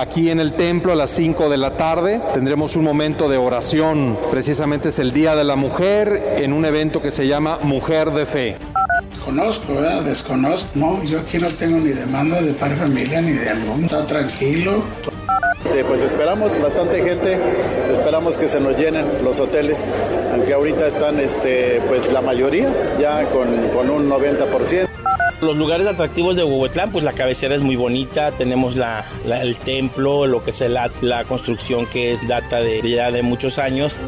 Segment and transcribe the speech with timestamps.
[0.00, 4.16] Aquí en el templo a las 5 de la tarde tendremos un momento de oración.
[4.30, 8.24] Precisamente es el Día de la Mujer en un evento que se llama Mujer de
[8.24, 8.56] Fe.
[9.22, 10.00] Conozco, ¿verdad?
[10.00, 10.70] Desconozco.
[10.72, 13.84] No, yo aquí no tengo ni demanda de par familia ni de algún.
[13.84, 14.82] Está tranquilo.
[15.62, 17.38] pues esperamos bastante gente,
[17.92, 19.86] esperamos que se nos llenen los hoteles,
[20.32, 24.88] aunque ahorita están este, pues la mayoría ya con, con un 90%.
[25.40, 30.26] Los lugares atractivos de Huehuetlán, pues la cabecera es muy bonita, tenemos la, el templo,
[30.26, 33.98] lo que es la, construcción que es data de ya de muchos años.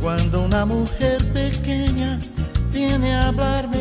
[0.00, 2.18] Cuando una mujer pequeña
[2.72, 3.71] viene a mi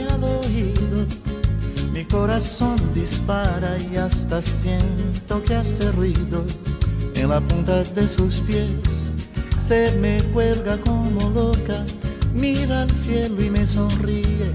[2.11, 6.43] corazón dispara y hasta siento que hace ruido
[7.15, 8.69] en la punta de sus pies.
[9.65, 11.85] Se me cuelga como loca,
[12.33, 14.51] mira al cielo y me sonríe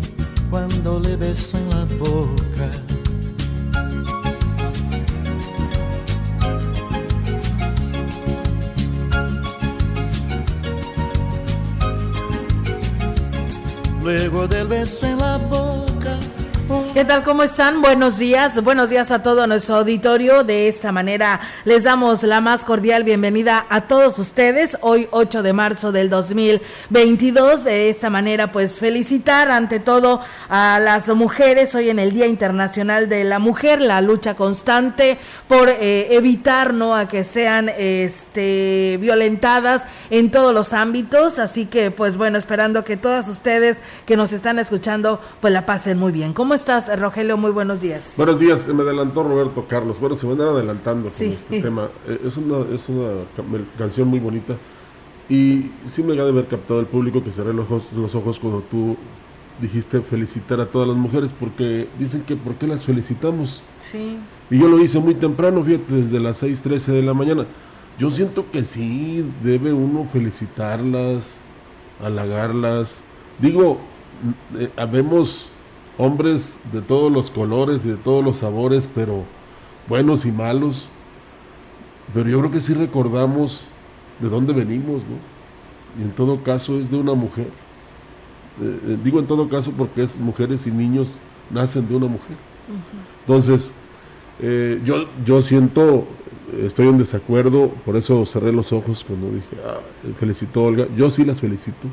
[0.50, 2.70] cuando le beso en la boca.
[14.02, 15.55] Luego del beso en la boca.
[16.96, 17.24] ¿Qué tal?
[17.24, 17.82] ¿Cómo están?
[17.82, 18.64] Buenos días.
[18.64, 20.44] Buenos días a todo nuestro auditorio.
[20.44, 24.78] De esta manera les damos la más cordial bienvenida a todos ustedes.
[24.80, 27.64] Hoy 8 de marzo del 2022.
[27.64, 33.10] De esta manera pues felicitar ante todo a las mujeres hoy en el Día Internacional
[33.10, 35.18] de la Mujer, la lucha constante
[35.48, 41.38] por eh, evitar no a que sean este violentadas en todos los ámbitos.
[41.40, 45.98] Así que pues bueno, esperando que todas ustedes que nos están escuchando pues la pasen
[45.98, 46.32] muy bien.
[46.32, 47.36] ¿Cómo estás, Rogelio?
[47.36, 48.14] Muy buenos días.
[48.16, 49.98] Buenos días, me adelantó Roberto Carlos.
[49.98, 51.88] Bueno, se van adelantando con este tema.
[52.06, 53.24] Eh, Es una, es una
[53.76, 54.54] canción muy bonita
[55.28, 58.38] y sí me ha de haber captado el público que cerré los ojos, los ojos
[58.38, 58.96] cuando tú
[59.60, 63.62] dijiste felicitar a todas las mujeres porque dicen que ¿por qué las felicitamos?
[63.80, 64.18] Sí.
[64.50, 67.46] Y yo lo hice muy temprano, fíjate, desde las 6.13 de la mañana.
[67.98, 71.38] Yo siento que sí, debe uno felicitarlas,
[72.04, 73.02] halagarlas.
[73.38, 73.78] Digo,
[74.58, 75.48] eh, habemos
[75.98, 79.24] hombres de todos los colores y de todos los sabores, pero
[79.88, 80.88] buenos y malos.
[82.14, 83.66] Pero yo creo que sí recordamos
[84.20, 85.18] de dónde venimos, ¿no?
[85.98, 87.48] Y en todo caso es de una mujer.
[88.60, 91.18] Eh, eh, digo en todo caso porque es mujeres y niños
[91.50, 92.36] nacen de una mujer.
[93.20, 93.72] Entonces,
[94.40, 96.06] eh, yo, yo siento,
[96.62, 99.78] estoy en desacuerdo, por eso cerré los ojos cuando dije, ah,
[100.18, 100.86] felicito a Olga.
[100.96, 101.88] Yo sí las felicito.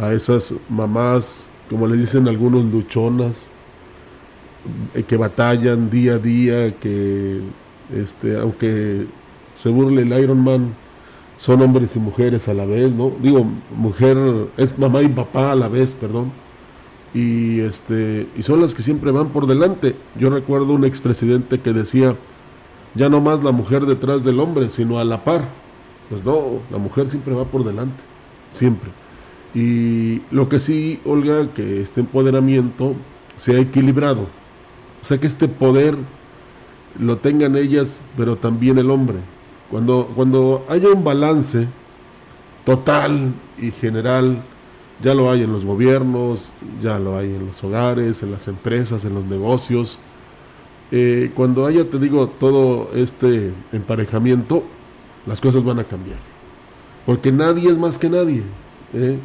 [0.00, 3.50] A esas mamás, como le dicen algunos, luchonas,
[4.94, 7.40] eh, que batallan día a día, que
[7.94, 9.06] este, aunque
[9.56, 10.74] se burle el Iron Man,
[11.36, 13.12] son hombres y mujeres a la vez, ¿no?
[13.22, 13.46] Digo,
[13.76, 14.18] mujer,
[14.56, 16.32] es mamá y papá a la vez, perdón.
[17.14, 19.94] Y, este, y son las que siempre van por delante.
[20.18, 22.16] Yo recuerdo un expresidente que decía,
[22.94, 25.48] ya no más la mujer detrás del hombre, sino a la par.
[26.08, 28.02] Pues no, la mujer siempre va por delante,
[28.50, 28.90] siempre.
[29.54, 32.94] Y lo que sí, Olga, que este empoderamiento
[33.36, 34.26] sea equilibrado.
[35.02, 35.96] O sea, que este poder
[36.98, 39.18] lo tengan ellas, pero también el hombre.
[39.70, 41.66] Cuando, cuando haya un balance
[42.64, 44.42] total y general,
[45.02, 46.52] ya lo hay en los gobiernos,
[46.82, 49.98] ya lo hay en los hogares, en las empresas, en los negocios.
[50.90, 54.64] Eh, cuando haya, te digo, todo este emparejamiento,
[55.26, 56.18] las cosas van a cambiar.
[57.06, 58.42] Porque nadie es más que nadie.
[58.94, 59.18] ¿eh?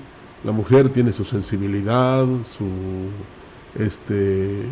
[0.44, 2.68] La mujer tiene su sensibilidad, su,
[3.82, 4.64] este,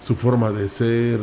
[0.00, 1.18] su forma de ser,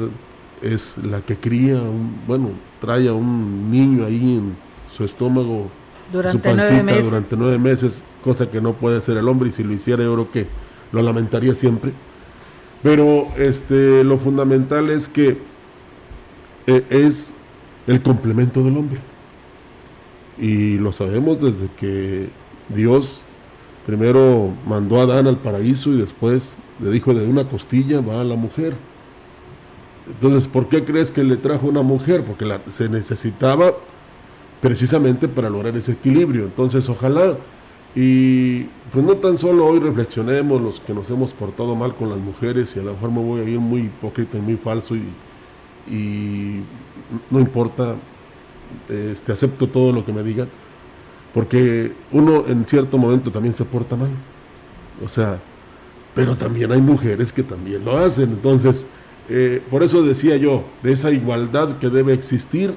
[0.61, 2.49] es la que cría, un, bueno,
[2.81, 4.55] trae a un niño ahí en
[4.95, 5.69] su estómago,
[6.11, 7.05] durante su nueve meses.
[7.05, 10.13] durante nueve meses, cosa que no puede hacer el hombre y si lo hiciera yo
[10.13, 10.47] creo que
[10.91, 11.91] lo lamentaría siempre.
[12.81, 15.37] Pero este, lo fundamental es que
[16.67, 17.33] eh, es
[17.87, 18.99] el complemento del hombre.
[20.37, 22.29] Y lo sabemos desde que
[22.69, 23.23] Dios
[23.85, 28.23] primero mandó a Adán al paraíso y después le dijo de una costilla va a
[28.23, 28.75] la mujer.
[30.07, 32.23] Entonces, ¿por qué crees que le trajo una mujer?
[32.23, 33.73] Porque la, se necesitaba
[34.61, 36.45] precisamente para lograr ese equilibrio.
[36.45, 37.35] Entonces, ojalá
[37.95, 42.17] y pues no tan solo hoy reflexionemos los que nos hemos portado mal con las
[42.17, 46.61] mujeres y a lo mejor me voy a ir muy hipócrita y muy falso y,
[47.29, 47.95] no importa,
[48.89, 50.49] este, acepto todo lo que me digan,
[51.33, 54.11] porque uno en cierto momento también se porta mal.
[55.03, 55.39] O sea,
[56.13, 58.29] pero también hay mujeres que también lo hacen.
[58.29, 58.85] Entonces,
[59.29, 62.73] eh, por eso decía yo, de esa igualdad que debe existir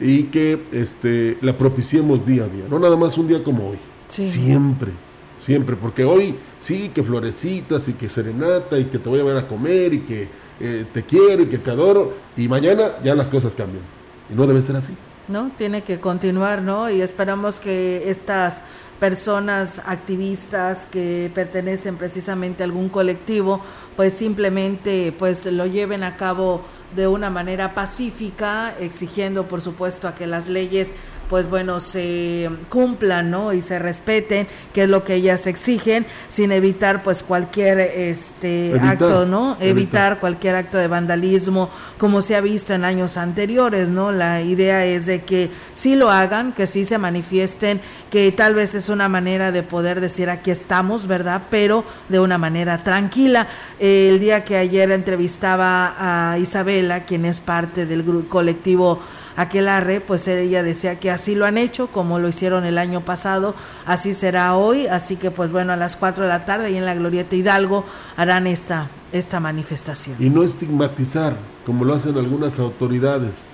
[0.00, 3.78] y que este, la propiciemos día a día, no nada más un día como hoy.
[4.08, 4.92] Siempre,
[5.38, 9.36] siempre, porque hoy sí que florecitas y que serenata y que te voy a ver
[9.38, 10.28] a comer y que
[10.60, 13.82] eh, te quiero y que te adoro y mañana ya las cosas cambian.
[14.30, 14.92] Y no debe ser así.
[15.28, 15.50] ¿No?
[15.56, 16.90] Tiene que continuar, ¿no?
[16.90, 18.62] Y esperamos que estas
[19.02, 23.60] personas activistas que pertenecen precisamente a algún colectivo,
[23.96, 26.62] pues simplemente pues lo lleven a cabo
[26.94, 30.92] de una manera pacífica, exigiendo por supuesto a que las leyes
[31.32, 33.54] pues bueno, se cumplan, ¿no?
[33.54, 39.24] Y se respeten, que es lo que ellas exigen, sin evitar pues cualquier este acto,
[39.24, 39.56] ¿no?
[39.58, 40.20] Evitar.
[40.20, 44.12] cualquier acto de vandalismo, como se ha visto en años anteriores, ¿no?
[44.12, 47.80] La idea es de que sí lo hagan, que sí se manifiesten,
[48.10, 51.44] que tal vez es una manera de poder decir aquí estamos, ¿verdad?
[51.48, 53.48] Pero de una manera tranquila.
[53.78, 55.94] el día que ayer entrevistaba
[56.32, 59.00] a Isabela, quien es parte del colectivo
[59.36, 63.54] Aquelarre, pues ella decía que así lo han hecho, como lo hicieron el año pasado,
[63.86, 66.84] así será hoy, así que pues bueno, a las 4 de la tarde y en
[66.84, 67.84] la Glorieta Hidalgo
[68.16, 70.16] harán esta, esta manifestación.
[70.18, 73.52] Y no estigmatizar, como lo hacen algunas autoridades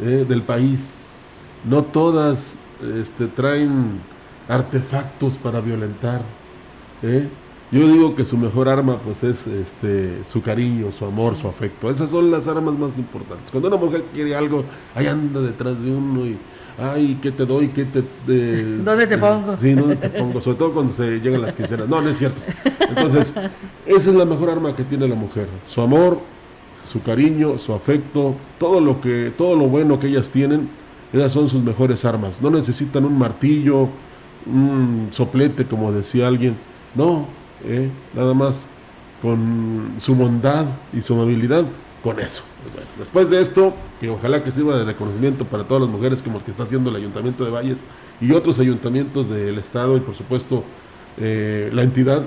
[0.00, 0.94] eh, del país.
[1.64, 4.00] No todas este, traen
[4.48, 6.22] artefactos para violentar.
[7.02, 7.28] ¿eh?
[7.72, 11.90] Yo digo que su mejor arma pues es este su cariño, su amor, su afecto.
[11.90, 13.50] Esas son las armas más importantes.
[13.50, 14.62] Cuando una mujer quiere algo,
[14.94, 16.36] ahí anda detrás de uno y
[16.78, 17.68] ay, ¿qué te doy?
[17.68, 18.02] ¿Qué te
[18.84, 19.56] ¿Dónde te pongo?
[19.58, 20.42] Sí, ¿dónde te pongo?
[20.42, 21.88] Sobre todo cuando se llegan las quincenas.
[21.88, 22.42] No, no es cierto.
[22.90, 23.32] Entonces,
[23.86, 25.48] esa es la mejor arma que tiene la mujer.
[25.66, 26.20] Su amor,
[26.84, 30.68] su cariño, su afecto, todo lo que todo lo bueno que ellas tienen,
[31.10, 32.42] esas son sus mejores armas.
[32.42, 33.88] No necesitan un martillo,
[34.44, 36.54] un soplete como decía alguien.
[36.94, 37.26] No,
[37.64, 37.90] ¿eh?
[38.14, 38.68] nada más
[39.20, 41.64] con su bondad y su amabilidad,
[42.02, 42.42] con eso.
[42.98, 46.44] después de esto, que ojalá que sirva de reconocimiento para todas las mujeres como el
[46.44, 47.84] que está haciendo el Ayuntamiento de Valles
[48.20, 50.64] y otros ayuntamientos del Estado y por supuesto
[51.18, 52.22] eh, la entidad,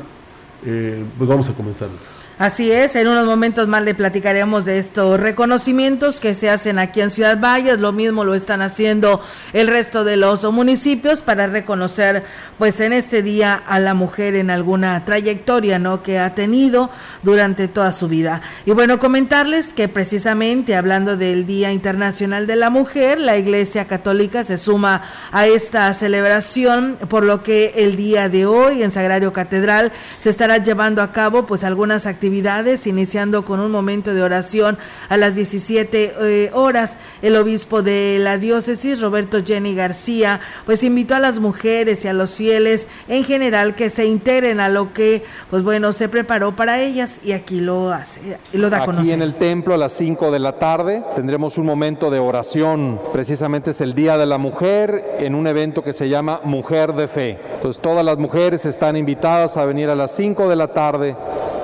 [0.65, 1.89] eh, pues vamos a comenzar.
[2.37, 6.99] Así es, en unos momentos más le platicaremos de estos reconocimientos que se hacen aquí
[6.99, 9.23] en Ciudad Valles, lo mismo lo están haciendo
[9.53, 12.25] el resto de los municipios para reconocer
[12.57, 16.03] pues en este día a la mujer en alguna trayectoria, ¿no?
[16.03, 16.89] que ha tenido
[17.23, 18.41] durante toda su vida.
[18.65, 24.43] Y bueno, comentarles que precisamente hablando del Día Internacional de la Mujer, la Iglesia Católica
[24.43, 29.93] se suma a esta celebración, por lo que el día de hoy en Sagrario Catedral
[30.19, 34.79] se estará llevando a cabo pues algunas actividades actividades, iniciando con un momento de oración
[35.09, 36.97] a las 17 eh, horas.
[37.21, 42.13] El obispo de la diócesis, Roberto Jenny García, pues invitó a las mujeres y a
[42.13, 46.81] los fieles en general que se integren a lo que, pues bueno, se preparó para
[46.81, 49.05] ellas y aquí lo hace, lo da a conocer.
[49.05, 52.99] Aquí en el templo a las 5 de la tarde tendremos un momento de oración,
[53.13, 57.07] precisamente es el Día de la Mujer, en un evento que se llama Mujer de
[57.07, 57.39] Fe.
[57.53, 61.15] Entonces todas las mujeres están invitadas a venir a las 5 de la tarde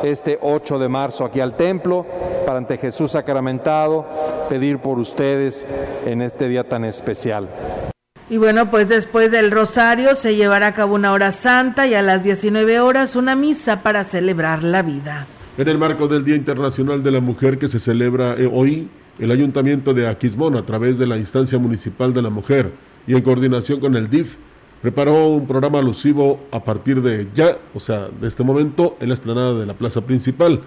[0.04, 2.06] este 8 de marzo aquí al templo
[2.46, 4.06] para ante Jesús sacramentado
[4.50, 5.68] pedir por ustedes
[6.06, 7.48] en este día tan especial.
[8.30, 12.02] Y bueno, pues después del rosario se llevará a cabo una hora santa y a
[12.02, 15.28] las 19 horas una misa para celebrar la vida.
[15.58, 18.88] En el marco del Día Internacional de la Mujer que se celebra eh, hoy,
[19.20, 22.72] el Ayuntamiento de Aquismón, a través de la Instancia Municipal de la Mujer
[23.06, 24.38] y en coordinación con el DIF,
[24.82, 29.16] preparó un programa alusivo a partir de ya, o sea, de este momento, en la
[29.16, 30.62] explanada de la plaza principal.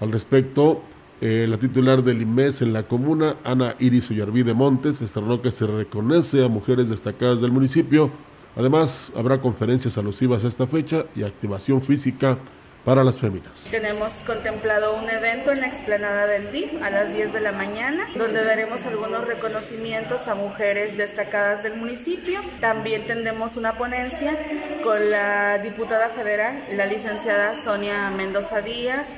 [0.00, 0.82] Al respecto,
[1.20, 5.66] eh, la titular del IMES en la comuna, Ana Iris Ollarvide Montes, estrenó que se
[5.66, 8.10] reconoce a mujeres destacadas del municipio.
[8.54, 12.38] Además, habrá conferencias alusivas a esta fecha y activación física
[12.86, 13.66] para las féminas.
[13.68, 18.06] Tenemos contemplado un evento en la explanada del DIF a las 10 de la mañana,
[18.16, 22.38] donde daremos algunos reconocimientos a mujeres destacadas del municipio.
[22.60, 24.38] También tendremos una ponencia
[24.84, 29.08] con la diputada federal, la licenciada Sonia Mendoza Díaz.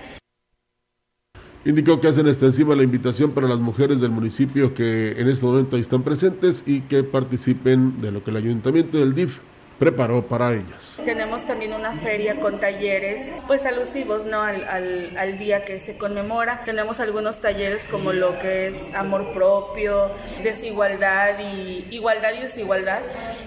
[1.67, 5.77] Indicó que hacen extensiva la invitación para las mujeres del municipio que en este momento
[5.77, 9.37] están presentes y que participen de lo que el ayuntamiento del DIF
[9.78, 10.99] preparó para ellas.
[11.04, 14.42] Tenemos también una feria con talleres, pues alusivos ¿no?
[14.42, 16.62] Al, al, día que se conmemora.
[16.64, 20.11] Tenemos algunos talleres como lo que es amor propio,
[20.42, 23.00] desigualdad y igualdad y desigualdad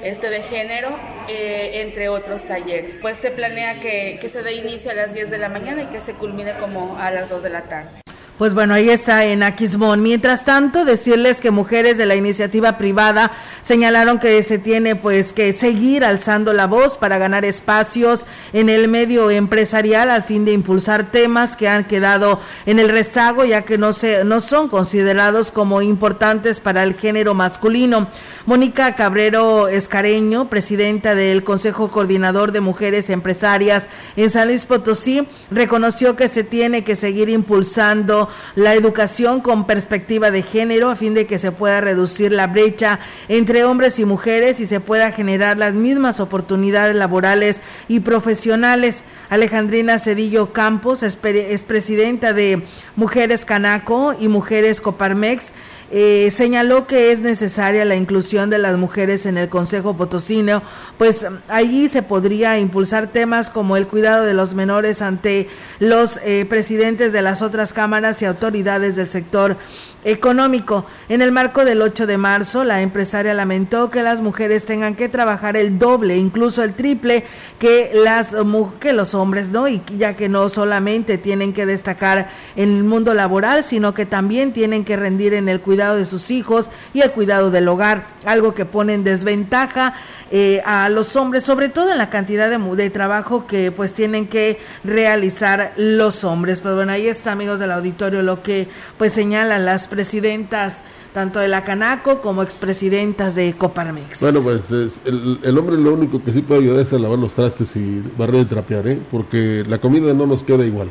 [0.03, 0.89] este, de género,
[1.27, 2.99] eh, entre otros talleres.
[3.01, 5.85] Pues se planea que, que se dé inicio a las 10 de la mañana y
[5.87, 8.01] que se culmine como a las 2 de la tarde.
[8.41, 10.01] Pues bueno, ahí está en Aquismón.
[10.01, 13.31] Mientras tanto, decirles que mujeres de la iniciativa privada
[13.61, 18.87] señalaron que se tiene pues que seguir alzando la voz para ganar espacios en el
[18.87, 23.77] medio empresarial al fin de impulsar temas que han quedado en el rezago ya que
[23.77, 28.07] no se no son considerados como importantes para el género masculino.
[28.47, 36.15] Mónica Cabrero Escareño, presidenta del Consejo Coordinador de Mujeres Empresarias en San Luis Potosí, reconoció
[36.15, 41.25] que se tiene que seguir impulsando la educación con perspectiva de género a fin de
[41.25, 45.73] que se pueda reducir la brecha entre hombres y mujeres y se pueda generar las
[45.73, 49.03] mismas oportunidades laborales y profesionales.
[49.29, 52.63] Alejandrina Cedillo Campos es, es presidenta de
[52.95, 55.53] Mujeres Canaco y Mujeres Coparmex
[55.93, 60.63] eh, señaló que es necesaria la inclusión de las mujeres en el Consejo Potosino,
[60.97, 66.45] pues allí se podría impulsar temas como el cuidado de los menores ante los eh,
[66.47, 69.57] presidentes de las otras cámaras y autoridades del sector
[70.03, 70.85] económico.
[71.09, 75.09] En el marco del 8 de marzo, la empresaria lamentó que las mujeres tengan que
[75.09, 77.23] trabajar el doble, incluso el triple
[77.59, 78.35] que las
[78.79, 79.67] que los hombres, ¿no?
[79.67, 84.53] Y ya que no solamente tienen que destacar en el mundo laboral, sino que también
[84.53, 88.53] tienen que rendir en el cuidado de sus hijos y el cuidado del hogar, algo
[88.53, 89.95] que pone en desventaja
[90.29, 94.27] eh, a los hombres, sobre todo en la cantidad de, de trabajo que pues tienen
[94.27, 96.61] que realizar los hombres.
[96.61, 100.83] Pues bueno, ahí está, amigos del auditorio, lo que pues señalan las presidentas
[101.13, 104.21] tanto de la Canaco como expresidentas de Coparmex.
[104.21, 107.75] Bueno, pues el, hombre lo único que sí puede ayudar es a lavar los trastes
[107.75, 108.99] y barrer y trapear, ¿eh?
[109.11, 110.89] porque la comida no nos queda igual.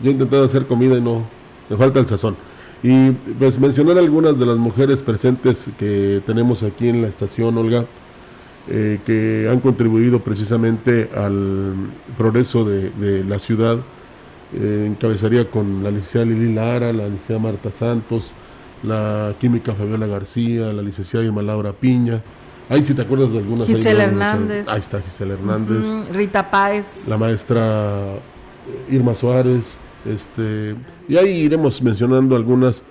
[0.00, 1.26] Yo he intentado hacer comida y no,
[1.68, 2.36] me falta el sazón.
[2.82, 7.86] Y pues mencionar algunas de las mujeres presentes que tenemos aquí en la estación, Olga,
[8.68, 11.74] eh, que han contribuido precisamente al
[12.16, 13.78] progreso de, la ciudad.
[14.54, 18.32] Eh, encabezaría con la licenciada Lili Lara, la licenciada Marta Santos,
[18.82, 22.22] la química Fabiola García, la licenciada Irma Laura Piña.
[22.68, 23.66] Ahí si te acuerdas de algunas.
[23.66, 24.68] Gisela Hernández.
[24.68, 25.84] Ahí está Gisela Hernández.
[26.12, 27.06] Rita Páez.
[27.08, 28.16] La maestra
[28.90, 29.78] Irma Suárez.
[30.06, 30.74] Este,
[31.08, 32.82] y ahí iremos mencionando algunas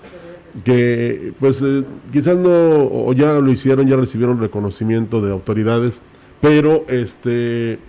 [0.63, 6.01] que pues eh, quizás no o ya lo hicieron, ya recibieron reconocimiento de autoridades,
[6.41, 7.79] pero este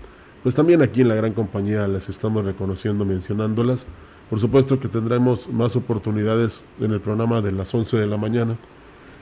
[0.42, 3.86] pues también aquí en la gran compañía las estamos reconociendo, mencionándolas.
[4.30, 8.56] Por supuesto que tendremos más oportunidades en el programa de las 11 de la mañana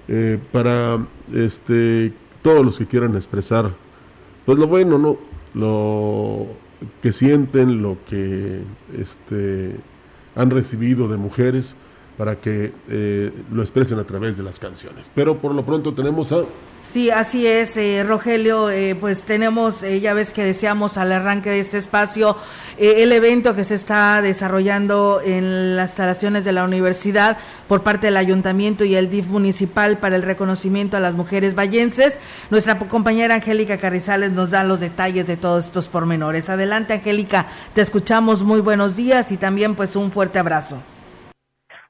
[0.08, 0.99] eh, para
[1.32, 3.70] este, todos los que quieran expresar
[4.44, 5.16] pues lo bueno, ¿no?
[5.54, 6.46] Lo
[7.02, 8.61] que sienten, lo que
[8.99, 9.76] este,
[10.34, 11.76] han recibido de mujeres
[12.16, 15.11] para que eh, lo expresen a través de las canciones.
[15.14, 16.44] Pero por lo pronto tenemos a
[16.85, 18.71] Sí, así es, eh, Rogelio.
[18.71, 22.37] Eh, pues tenemos, eh, ya ves que deseamos al arranque de este espacio
[22.76, 28.16] el evento que se está desarrollando en las instalaciones de la universidad por parte del
[28.16, 32.18] ayuntamiento y el DIF municipal para el reconocimiento a las mujeres vallenses.
[32.50, 36.50] Nuestra compañera Angélica Carrizales nos da los detalles de todos estos pormenores.
[36.50, 38.42] Adelante, Angélica, te escuchamos.
[38.42, 40.83] Muy buenos días y también pues un fuerte abrazo.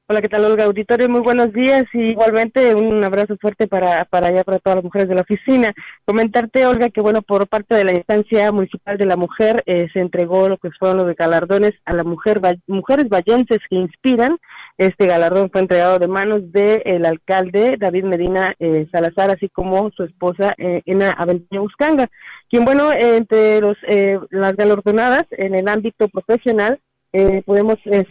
[0.06, 1.08] Hola, ¿qué tal, Olga Auditorio?
[1.08, 5.08] Muy buenos días y igualmente un abrazo fuerte para, para allá, para todas las mujeres
[5.08, 5.73] de la oficina.
[6.04, 10.00] Comentarte, Olga, que bueno, por parte de la instancia municipal de la mujer eh, se
[10.00, 14.37] entregó lo que fueron los de galardones a las mujer, mujeres vallenses que inspiran.
[14.76, 20.02] Este galardón fue entregado de manos del alcalde David Medina eh, Salazar, así como su
[20.02, 22.11] esposa eh, Ena Aventuña Buscanga,
[22.50, 26.78] quien, bueno, entre los, eh, las galardonadas en el ámbito profesional,
[27.16, 28.04] eh, podemos eh,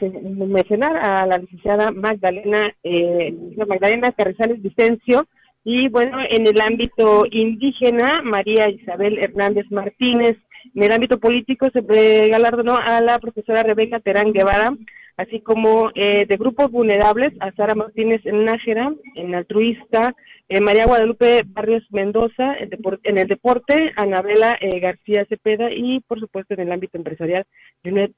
[0.47, 3.35] mencionar a la licenciada Magdalena, eh,
[3.67, 5.27] Magdalena Carrizales Vicencio,
[5.65, 10.37] y bueno, en el ámbito indígena, María Isabel Hernández Martínez,
[10.73, 14.71] en el ámbito político se galardonó a la profesora Rebeca Terán Guevara,
[15.17, 20.15] así como eh, de grupos vulnerables a Sara Martínez Nájera, en Altruista,
[20.49, 26.53] eh, María Guadalupe Barrios Mendoza, en, el deporte, Anabela eh, García Cepeda y, por supuesto,
[26.53, 27.45] en el ámbito empresarial,
[27.83, 28.13] Junet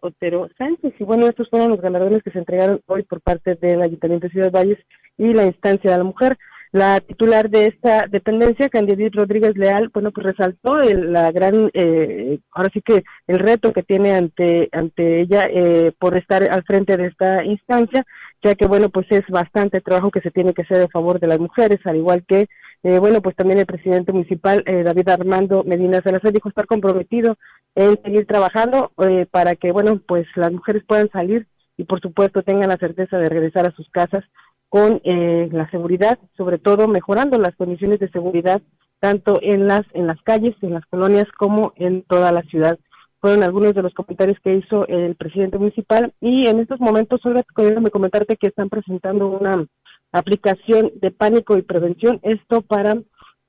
[0.00, 0.94] Otero Sánchez.
[0.98, 4.32] Y bueno, estos fueron los galardones que se entregaron hoy por parte del Ayuntamiento de
[4.32, 4.78] Ciudad Valles
[5.16, 6.36] y la instancia de la mujer.
[6.72, 12.38] La titular de esta dependencia, Candidit Rodríguez Leal, bueno, pues resaltó el, la gran, eh,
[12.50, 16.96] ahora sí que el reto que tiene ante ante ella eh, por estar al frente
[16.96, 18.06] de esta instancia,
[18.42, 21.26] ya que bueno, pues es bastante trabajo que se tiene que hacer a favor de
[21.26, 22.48] las mujeres, al igual que
[22.84, 27.36] eh, bueno, pues también el presidente municipal, David Armando Medina Salazar, dijo estar comprometido
[27.74, 28.92] en seguir trabajando
[29.30, 33.28] para que, bueno, pues las mujeres puedan salir y por supuesto tengan la certeza de
[33.28, 34.24] regresar a sus casas
[34.72, 38.62] con eh, la seguridad, sobre todo mejorando las condiciones de seguridad
[39.00, 42.78] tanto en las en las calles, en las colonias como en toda la ciudad.
[43.20, 47.44] Fueron algunos de los comentarios que hizo el presidente municipal y en estos momentos, Olga,
[47.82, 49.66] me comentarte que están presentando una
[50.10, 52.96] aplicación de pánico y prevención, esto para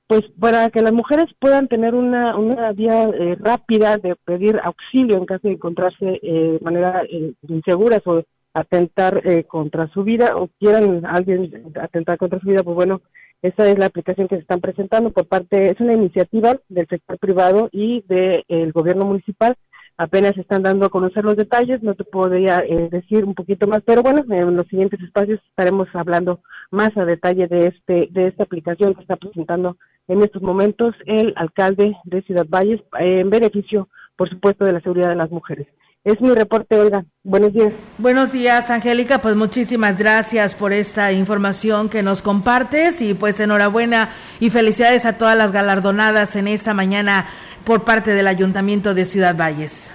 [0.06, 5.16] pues para que las mujeres puedan tener una, una vía eh, rápida de pedir auxilio
[5.16, 8.22] en caso de encontrarse eh, de manera eh, inseguras o
[8.54, 13.02] atentar eh, contra su vida o quieran alguien atentar contra su vida, pues bueno,
[13.42, 17.18] esa es la aplicación que se están presentando por parte, es una iniciativa del sector
[17.18, 19.54] privado y del gobierno municipal.
[19.96, 23.82] Apenas están dando a conocer los detalles, no te podría eh, decir un poquito más,
[23.84, 28.44] pero bueno, en los siguientes espacios estaremos hablando más a detalle de este de esta
[28.44, 29.76] aplicación que está presentando
[30.08, 35.10] en estos momentos el alcalde de Ciudad Valles en beneficio, por supuesto, de la seguridad
[35.10, 35.68] de las mujeres.
[36.04, 37.06] Es mi reporte, Olga.
[37.22, 37.72] Buenos días.
[37.96, 39.22] Buenos días, Angélica.
[39.22, 45.16] Pues muchísimas gracias por esta información que nos compartes y pues enhorabuena y felicidades a
[45.16, 47.26] todas las galardonadas en esta mañana
[47.64, 49.92] por parte del Ayuntamiento de Ciudad Valles.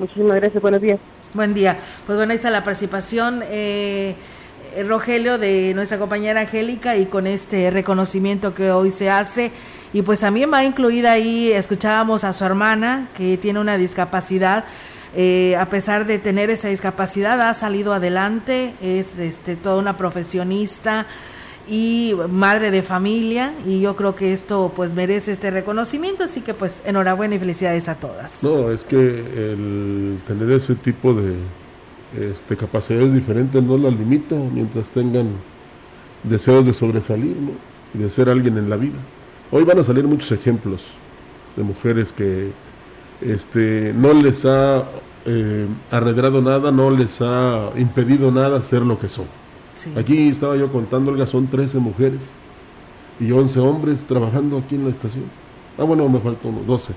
[0.00, 0.60] Muchísimas gracias.
[0.60, 0.98] Buenos días.
[1.32, 1.76] Buen día.
[2.06, 3.44] Pues bueno, ahí está la participación.
[3.44, 4.16] Eh,
[4.88, 9.52] Rogelio de nuestra compañera Angélica y con este reconocimiento que hoy se hace
[9.92, 14.64] y pues también va incluida ahí, escuchábamos a su hermana que tiene una discapacidad
[15.16, 21.06] eh, a pesar de tener esa discapacidad, ha salido adelante, es este, toda una profesionista
[21.68, 26.52] y madre de familia y yo creo que esto pues merece este reconocimiento, así que
[26.52, 28.42] pues enhorabuena y felicidades a todas.
[28.42, 31.36] No, es que el tener ese tipo de
[32.18, 35.28] este, capacidades diferentes no las limita mientras tengan
[36.22, 37.36] deseos de sobresalir
[37.94, 38.98] y de ser alguien en la vida.
[39.50, 40.84] Hoy van a salir muchos ejemplos
[41.56, 42.50] de mujeres que
[43.20, 44.84] este, no les ha
[45.26, 49.26] eh, arredrado nada, no les ha impedido nada ser lo que son.
[49.96, 52.32] Aquí estaba yo contando, Olga, son 13 mujeres
[53.18, 55.24] y 11 hombres trabajando aquí en la estación.
[55.78, 56.94] Ah, bueno, me faltó uno, 12.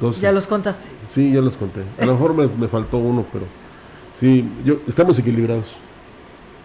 [0.00, 0.20] 12.
[0.20, 0.88] ¿Ya los contaste?
[1.08, 1.82] Sí, ya los conté.
[1.98, 3.44] A lo mejor me, faltó uno, pero
[4.14, 5.76] sí, yo, estamos equilibrados.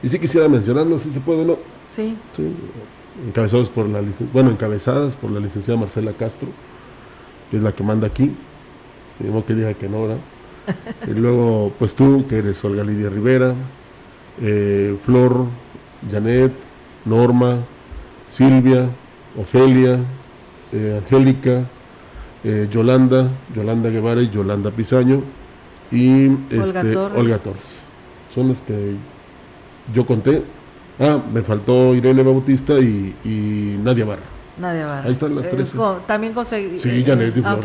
[0.02, 1.58] Y sí quisiera mencionarlo, si se puede, ¿no?
[1.90, 2.18] Sí.
[2.36, 2.54] sí.
[3.28, 6.48] Encabezados por la bueno, encabezadas por la licenciada Marcela Castro,
[7.52, 8.32] que es la que manda aquí.
[9.18, 10.18] Tenemos que diga que no, ¿verdad?
[11.08, 13.56] y luego, pues tú, que eres Olga Lidia Rivera,
[14.42, 15.46] eh, Flor,
[16.10, 16.54] Janet,
[17.06, 17.60] Norma,
[18.30, 18.90] Silvia,
[19.40, 20.00] Ofelia,
[20.72, 21.66] eh, Angélica,
[22.44, 25.22] eh, Yolanda, Yolanda Guevara y Yolanda Pisaño
[25.92, 27.80] y Olga, este, Torres.
[28.34, 28.96] Son las que
[29.94, 30.44] yo conté.
[31.00, 34.24] Ah, me faltó Irene Bautista y, y Nadia Barra.
[34.58, 35.04] Nadia Barra.
[35.06, 35.74] Ahí están las tres.
[36.06, 36.78] También conseguí.
[36.80, 37.64] Sí, Janet y Flor.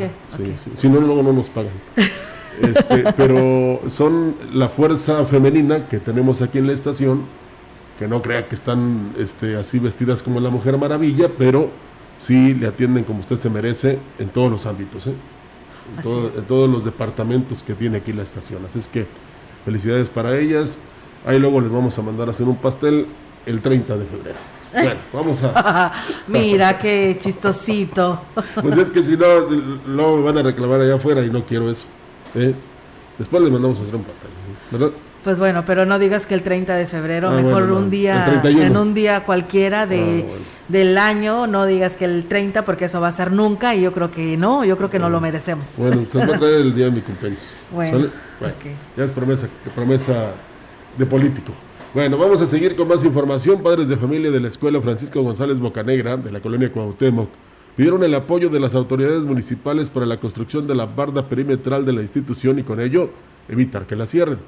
[0.77, 1.73] Si no, luego no nos pagan.
[2.61, 7.23] Este, pero son la fuerza femenina que tenemos aquí en la estación,
[7.99, 11.71] que no crea que están este, así vestidas como la Mujer Maravilla, pero
[12.19, 15.15] sí le atienden como usted se merece en todos los ámbitos, ¿eh?
[16.05, 18.65] en, todos los departamentos que tiene aquí la estación.
[18.67, 19.07] Así es que
[19.65, 20.79] felicidades para ellas.
[21.27, 23.07] Ahí luego les vamos a mandar a hacer un pastel
[23.47, 24.39] el 30 de febrero.
[24.73, 25.93] Bueno, vamos a.
[26.27, 28.23] Mira qué chistosito.
[28.61, 29.27] pues es que si no,
[29.87, 31.85] luego me van a reclamar allá afuera y no quiero eso.
[32.35, 32.55] ¿Eh?
[33.19, 34.31] Después le mandamos a hacer un pastel,
[34.71, 34.91] ¿verdad?
[35.23, 38.77] Pues bueno, pero no digas que el 30 de febrero, ah, mejor un día, en
[38.77, 40.39] un día cualquiera de, ah,
[40.69, 43.93] del año, no digas que el 30 porque eso va a ser nunca y yo
[43.93, 45.69] creo que no, yo creo que no lo merecemos.
[45.77, 47.41] Bueno, se va a traer el día de mi cumpleaños.
[47.71, 48.07] Bueno,
[48.97, 50.33] ya es promesa, promesa
[50.97, 51.53] de político.
[51.93, 53.63] Bueno, vamos a seguir con más información.
[53.63, 57.29] Padres de familia de la Escuela Francisco González Bocanegra, de la colonia Cuauhtémoc,
[57.77, 61.93] pidieron el apoyo de las autoridades municipales para la construcción de la barda perimetral de
[61.93, 63.11] la institución y con ello
[63.49, 64.39] evitar que la cierren.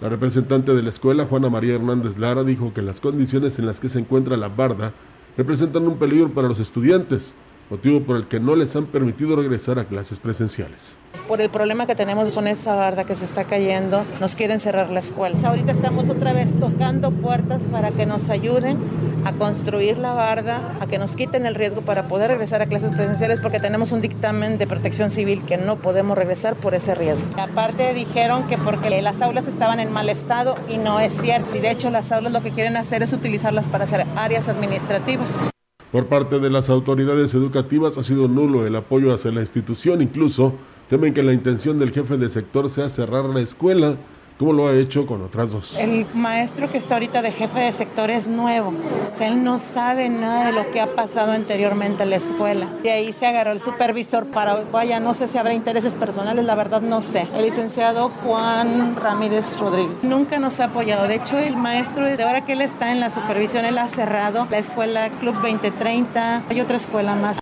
[0.00, 3.78] La representante de la escuela, Juana María Hernández Lara, dijo que las condiciones en las
[3.78, 4.92] que se encuentra la barda
[5.36, 7.34] representan un peligro para los estudiantes,
[7.70, 10.96] motivo por el que no les han permitido regresar a clases presenciales
[11.28, 14.90] por el problema que tenemos con esa barda que se está cayendo, nos quieren cerrar
[14.90, 15.36] la escuela.
[15.44, 18.78] Ahorita estamos otra vez tocando puertas para que nos ayuden
[19.24, 22.90] a construir la barda, a que nos quiten el riesgo para poder regresar a clases
[22.90, 27.28] presenciales porque tenemos un dictamen de protección civil que no podemos regresar por ese riesgo.
[27.40, 31.56] Aparte dijeron que porque las aulas estaban en mal estado y no es cierto.
[31.56, 35.51] Y de hecho las aulas lo que quieren hacer es utilizarlas para hacer áreas administrativas.
[35.92, 40.54] Por parte de las autoridades educativas ha sido nulo el apoyo hacia la institución, incluso
[40.88, 43.96] temen que la intención del jefe de sector sea cerrar la escuela
[44.42, 45.76] como lo ha hecho con otras dos.
[45.78, 49.60] El maestro que está ahorita de jefe de sector es nuevo, o sea, él no
[49.60, 52.66] sabe nada de lo que ha pasado anteriormente en la escuela.
[52.82, 56.56] De ahí se agarró el supervisor para, vaya, no sé si habrá intereses personales, la
[56.56, 57.28] verdad no sé.
[57.36, 61.06] El licenciado Juan Ramírez Rodríguez nunca nos ha apoyado.
[61.06, 64.48] De hecho, el maestro, desde ahora que él está en la supervisión, él ha cerrado
[64.50, 67.41] la escuela Club 2030, hay otra escuela más.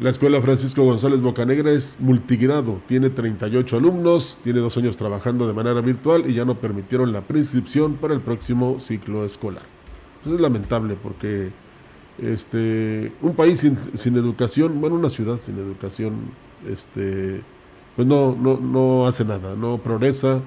[0.00, 5.52] La Escuela Francisco González Bocanegra es multigrado, tiene 38 alumnos, tiene dos años trabajando de
[5.52, 9.64] manera virtual y ya no permitieron la prescripción para el próximo ciclo escolar.
[10.24, 11.50] Eso es lamentable porque
[12.22, 16.14] este, un país sin, educación, bueno, una ciudad sin educación,
[16.68, 17.40] este,
[17.96, 20.40] pues no, no, no hace nada, no progresa,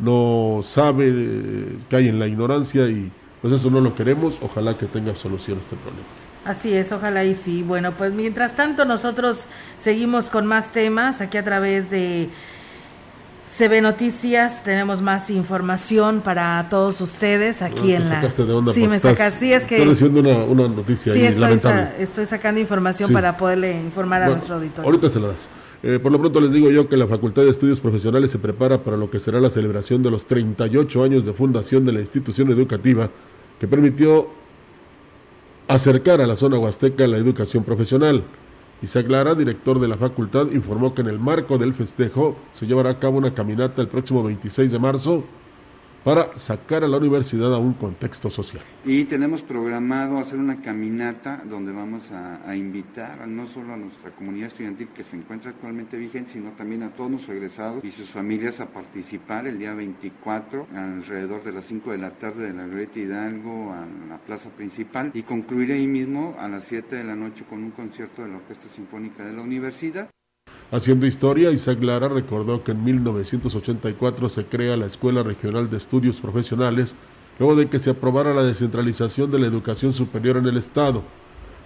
[0.00, 4.84] no sabe, eh, cae en la ignorancia y pues eso no lo queremos, ojalá que
[4.84, 6.21] tenga solución este problema.
[6.44, 7.62] Así es, ojalá y sí.
[7.62, 9.44] Bueno, pues mientras tanto nosotros
[9.78, 12.30] seguimos con más temas aquí a través de
[13.46, 14.64] CB Noticias.
[14.64, 18.28] Tenemos más información para todos ustedes aquí en la.
[18.72, 19.34] sí, me sacas.
[19.34, 19.76] Sí, es que.
[19.76, 21.60] Estoy haciendo una, una noticia sí, estoy,
[21.98, 24.84] estoy, sacando información para poderle informar a nuestro auditorio.
[24.84, 25.48] Ahorita se lo das.
[25.84, 28.84] Eh, por lo pronto les digo yo que la Facultad de Estudios Profesionales se prepara
[28.84, 32.50] para lo que será la celebración de los 38 años de fundación de la institución
[32.52, 33.10] educativa
[33.58, 34.28] que permitió
[35.68, 38.22] acercar a la zona huasteca la educación profesional.
[38.82, 42.90] Isaac Lara, director de la facultad, informó que en el marco del festejo se llevará
[42.90, 45.24] a cabo una caminata el próximo 26 de marzo
[46.04, 48.62] para sacar a la universidad a un contexto social.
[48.84, 54.48] Y tenemos programado hacer una caminata donde vamos a, invitar no solo a nuestra comunidad
[54.48, 58.60] estudiantil que se encuentra actualmente vigente, sino también a todos nuestros egresados y sus familias
[58.60, 62.62] a participar el día 24 alrededor de las 5 de la tarde de la
[62.94, 67.44] Hidalgo a la plaza principal y concluir ahí mismo a las 7 de la noche
[67.48, 70.10] con un concierto de la Orquesta Sinfónica de la Universidad.
[70.72, 76.18] Haciendo historia, Isaac Lara recordó que en 1984 se crea la Escuela Regional de Estudios
[76.18, 76.96] Profesionales,
[77.38, 81.02] luego de que se aprobara la descentralización de la educación superior en el Estado.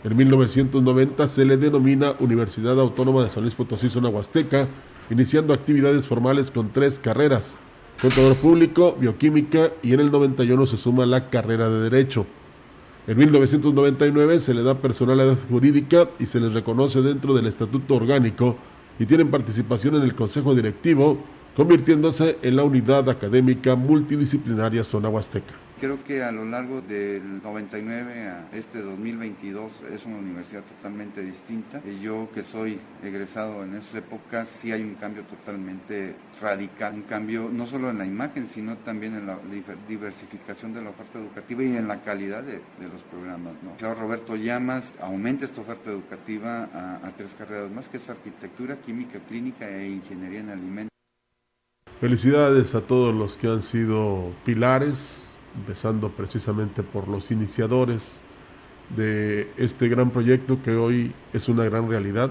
[0.02, 4.66] En 1990 se le denomina Universidad Autónoma de San Luis Potosí, zona Huasteca,
[5.08, 7.56] iniciando actividades formales con tres carreras,
[8.02, 12.26] contador público, bioquímica y en el 91 se suma la carrera de Derecho.
[13.06, 18.56] En 1999 se le da personalidad jurídica y se les reconoce dentro del Estatuto Orgánico
[18.98, 21.18] y tienen participación en el Consejo Directivo,
[21.56, 25.65] convirtiéndose en la unidad académica multidisciplinaria Zona Huasteca.
[25.78, 31.82] Creo que a lo largo del 99 a este 2022 es una universidad totalmente distinta.
[31.84, 37.02] Y yo que soy egresado en esas épocas, sí hay un cambio totalmente radical, un
[37.02, 39.36] cambio no solo en la imagen, sino también en la
[39.86, 43.52] diversificación de la oferta educativa y en la calidad de, los programas.
[43.62, 43.94] ¿no?
[43.94, 49.18] Roberto Llamas aumenta esta oferta educativa a, a tres carreras más, que es arquitectura, química
[49.28, 50.90] clínica e ingeniería en alimentos.
[52.00, 55.25] Felicidades a todos los que han sido pilares
[55.56, 58.20] empezando precisamente por los iniciadores
[58.94, 62.30] de este gran proyecto que hoy es una gran realidad,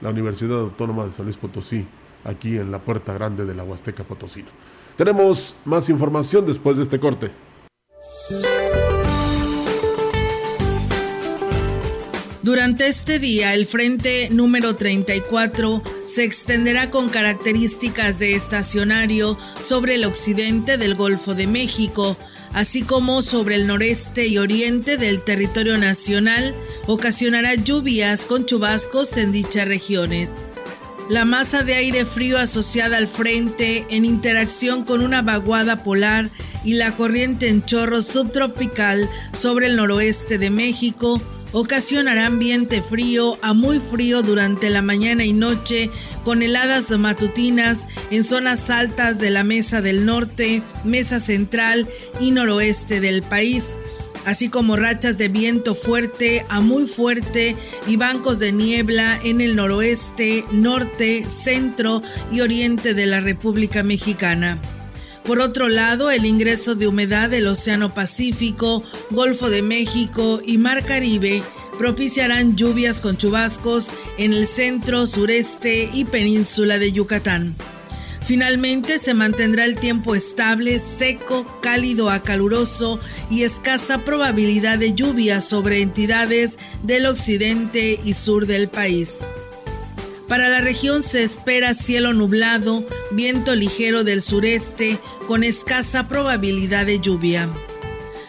[0.00, 1.84] la Universidad Autónoma de San Luis Potosí,
[2.24, 4.48] aquí en la puerta grande de la Huasteca Potosino.
[4.96, 7.30] Tenemos más información después de este corte.
[12.42, 20.06] Durante este día, el frente número 34 se extenderá con características de estacionario sobre el
[20.06, 22.16] occidente del Golfo de México,
[22.52, 26.54] así como sobre el noreste y oriente del territorio nacional,
[26.86, 30.30] ocasionará lluvias con chubascos en dichas regiones.
[31.08, 36.30] La masa de aire frío asociada al frente en interacción con una vaguada polar
[36.64, 43.54] y la corriente en chorro subtropical sobre el noroeste de México ocasionará ambiente frío a
[43.54, 45.90] muy frío durante la mañana y noche
[46.24, 51.88] con heladas matutinas en zonas altas de la Mesa del Norte, Mesa Central
[52.20, 53.76] y Noroeste del país
[54.28, 59.56] así como rachas de viento fuerte a muy fuerte y bancos de niebla en el
[59.56, 64.58] noroeste, norte, centro y oriente de la República Mexicana.
[65.24, 70.84] Por otro lado, el ingreso de humedad del Océano Pacífico, Golfo de México y Mar
[70.84, 71.42] Caribe
[71.78, 77.54] propiciarán lluvias con chubascos en el centro, sureste y península de Yucatán.
[78.26, 85.40] Finalmente se mantendrá el tiempo estable, seco, cálido a caluroso y escasa probabilidad de lluvia
[85.40, 89.20] sobre entidades del occidente y sur del país.
[90.28, 96.98] Para la región se espera cielo nublado, viento ligero del sureste con escasa probabilidad de
[96.98, 97.48] lluvia.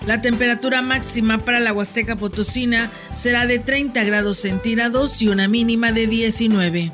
[0.08, 5.92] La temperatura máxima para la Huasteca Potosina será de 30 grados centígrados y una mínima
[5.92, 6.92] de 19.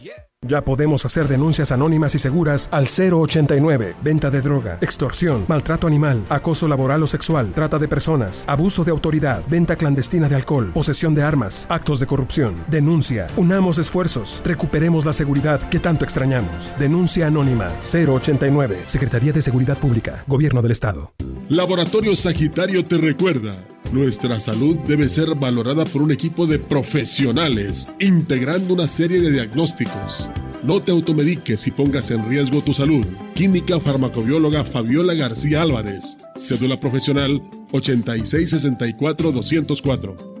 [0.47, 3.95] Ya podemos hacer denuncias anónimas y seguras al 089.
[4.01, 8.89] Venta de droga, extorsión, maltrato animal, acoso laboral o sexual, trata de personas, abuso de
[8.89, 12.65] autoridad, venta clandestina de alcohol, posesión de armas, actos de corrupción.
[12.69, 13.27] Denuncia.
[13.37, 14.41] Unamos esfuerzos.
[14.43, 16.73] Recuperemos la seguridad que tanto extrañamos.
[16.79, 18.79] Denuncia anónima 089.
[18.85, 20.23] Secretaría de Seguridad Pública.
[20.25, 21.13] Gobierno del Estado.
[21.49, 23.53] Laboratorio Sagitario te recuerda.
[23.91, 30.29] Nuestra salud debe ser valorada por un equipo de profesionales, integrando una serie de diagnósticos.
[30.63, 33.05] No te automediques y pongas en riesgo tu salud.
[33.33, 36.17] Química farmacobióloga Fabiola García Álvarez.
[36.37, 37.41] Cédula profesional
[37.73, 40.40] 8664-204.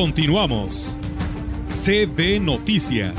[0.00, 0.96] Continuamos.
[1.66, 3.12] CB Noticias.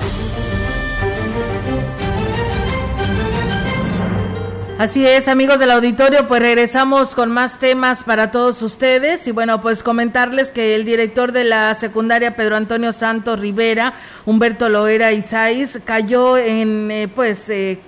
[4.79, 9.61] Así es, amigos del auditorio, pues regresamos con más temas para todos ustedes y bueno,
[9.61, 13.93] pues comentarles que el director de la secundaria Pedro Antonio Santos Rivera,
[14.25, 17.79] Humberto Loera Isais, cayó en eh, pues eh,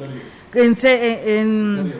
[0.54, 1.94] en, en, en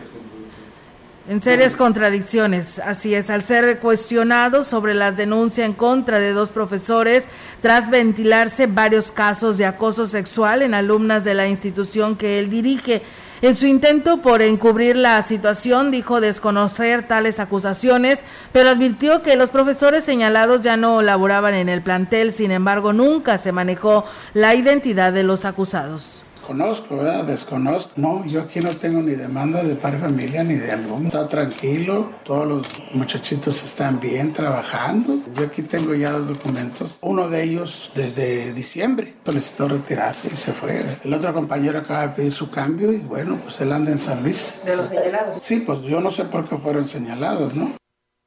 [1.40, 7.24] serias contradicciones, así es, al ser cuestionado sobre las denuncias en contra de dos profesores
[7.62, 13.02] tras ventilarse varios casos de acoso sexual en alumnas de la institución que él dirige.
[13.40, 18.20] En su intento por encubrir la situación, dijo desconocer tales acusaciones,
[18.52, 23.38] pero advirtió que los profesores señalados ya no laboraban en el plantel, sin embargo, nunca
[23.38, 27.24] se manejó la identidad de los acusados conozco, ¿verdad?
[27.24, 27.92] Desconozco.
[27.96, 31.06] No, yo aquí no tengo ni demanda de padre familia ni de alumno.
[31.08, 35.20] Está tranquilo, todos los muchachitos están bien trabajando.
[35.34, 36.98] Yo aquí tengo ya dos documentos.
[37.00, 40.84] Uno de ellos desde diciembre solicitó retirarse y se fue.
[41.02, 44.22] El otro compañero acaba de pedir su cambio y bueno, pues él anda en San
[44.22, 44.60] Luis.
[44.64, 45.38] ¿De los señalados?
[45.42, 47.72] Sí, pues yo no sé por qué fueron señalados, ¿no?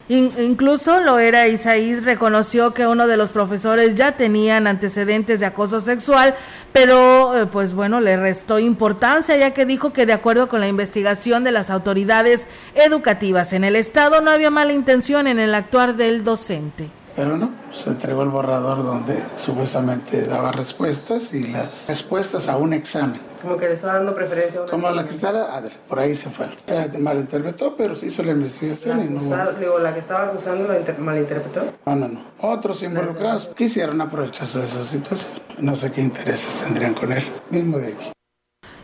[0.09, 5.81] Incluso lo era Isaías reconoció que uno de los profesores ya tenían antecedentes de acoso
[5.81, 6.35] sexual,
[6.71, 10.67] pero eh, pues bueno, le restó importancia ya que dijo que de acuerdo con la
[10.67, 15.95] investigación de las autoridades educativas en el estado no había mala intención en el actuar
[15.95, 16.89] del docente.
[17.17, 22.73] Pero no, se entregó el borrador donde supuestamente daba respuestas y las respuestas a un
[22.73, 23.19] examen.
[23.41, 26.29] Como que le estaba dando preferencia a una Como la que estaba, por ahí se
[26.29, 26.47] fue.
[26.67, 29.51] Se malinterpretó, pero se hizo la investigación la y no.
[29.59, 31.61] digo, la que estaba acusando la malinterpretó.
[31.87, 32.21] No, no, no.
[32.39, 35.31] Otros involucrados quisieron aprovecharse de esa situación.
[35.57, 38.11] No sé qué intereses tendrían con él, mismo de aquí.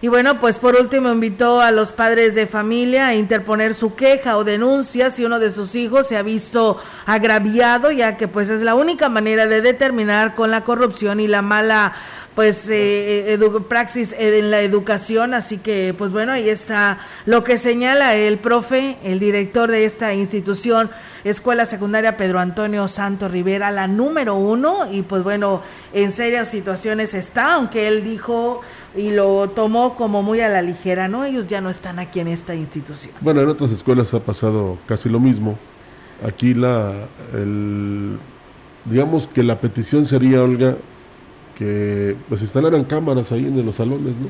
[0.03, 4.35] Y bueno, pues por último invitó a los padres de familia a interponer su queja
[4.35, 8.63] o denuncia si uno de sus hijos se ha visto agraviado, ya que pues es
[8.63, 11.93] la única manera de determinar con la corrupción y la mala
[12.35, 13.39] pues eh,
[13.69, 18.97] praxis en la educación, así que pues bueno, ahí está lo que señala el profe,
[19.05, 20.91] el director de esta institución,
[21.23, 25.61] Escuela Secundaria Pedro Antonio Santo Rivera, la número uno, y pues bueno,
[25.93, 28.61] en serias situaciones está, aunque él dijo
[28.95, 31.23] y lo tomó como muy a la ligera, ¿no?
[31.23, 33.13] Ellos ya no están aquí en esta institución.
[33.21, 35.57] Bueno, en otras escuelas ha pasado casi lo mismo.
[36.27, 38.17] Aquí la, el,
[38.85, 40.75] digamos que la petición sería, Olga,
[41.55, 44.27] que pues instalaran cámaras ahí en los salones, ¿no?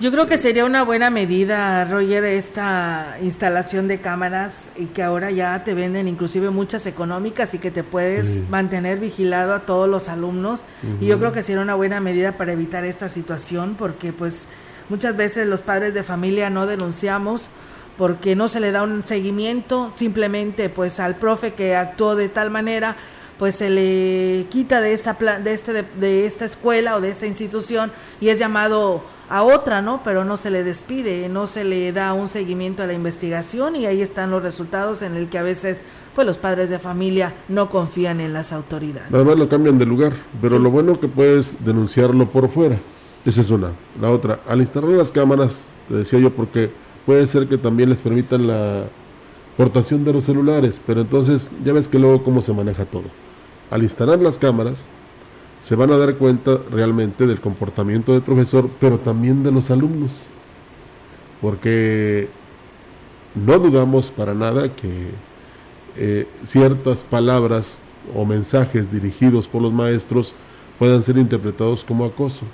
[0.00, 5.32] Yo creo que sería una buena medida, Roger, esta instalación de cámaras y que ahora
[5.32, 10.08] ya te venden inclusive muchas económicas y que te puedes mantener vigilado a todos los
[10.08, 10.62] alumnos.
[11.00, 14.46] Y yo creo que sería una buena medida para evitar esta situación porque pues
[14.88, 17.48] muchas veces los padres de familia no denunciamos
[17.96, 22.50] porque no se le da un seguimiento, simplemente pues al profe que actuó de tal
[22.50, 22.96] manera
[23.36, 27.90] pues se le quita de esta de este de, esta escuela o de esta institución
[28.20, 30.02] y es llamado a otra, ¿no?
[30.02, 33.86] Pero no se le despide, no se le da un seguimiento a la investigación y
[33.86, 35.82] ahí están los resultados en el que a veces
[36.14, 39.10] pues los padres de familia no confían en las autoridades.
[39.10, 42.78] Nada más lo cambian de lugar, pero lo bueno que puedes denunciarlo por fuera.
[43.24, 43.72] Esa es una.
[44.00, 46.70] La otra, al instalar las cámaras, te decía yo, porque
[47.06, 48.84] puede ser que también les permitan la
[49.56, 53.04] portación de los celulares, pero entonces ya ves que luego cómo se maneja todo
[53.70, 54.86] al instalar las cámaras,
[55.60, 60.26] se van a dar cuenta realmente del comportamiento del profesor, pero también de los alumnos.
[61.40, 62.28] Porque
[63.34, 65.10] no dudamos para nada que
[65.96, 67.78] eh, ciertas palabras
[68.14, 70.34] o mensajes dirigidos por los maestros
[70.78, 72.44] puedan ser interpretados como acoso.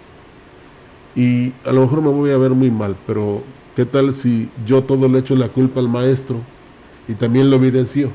[1.14, 3.42] Y a lo mejor me voy a ver muy mal, pero
[3.76, 6.38] ¿qué tal si yo todo le echo la culpa al maestro
[7.06, 8.10] y también lo evidencio?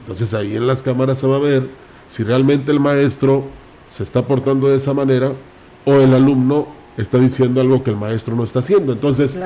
[0.00, 1.68] Entonces ahí en las cámaras se va a ver
[2.08, 3.44] si realmente el maestro
[3.92, 5.32] se está portando de esa manera
[5.84, 8.92] o el alumno está diciendo algo que el maestro no está haciendo.
[8.92, 9.38] Entonces,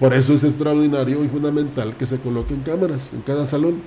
[0.00, 3.80] por eso es extraordinario y fundamental que se coloquen cámaras en cada salón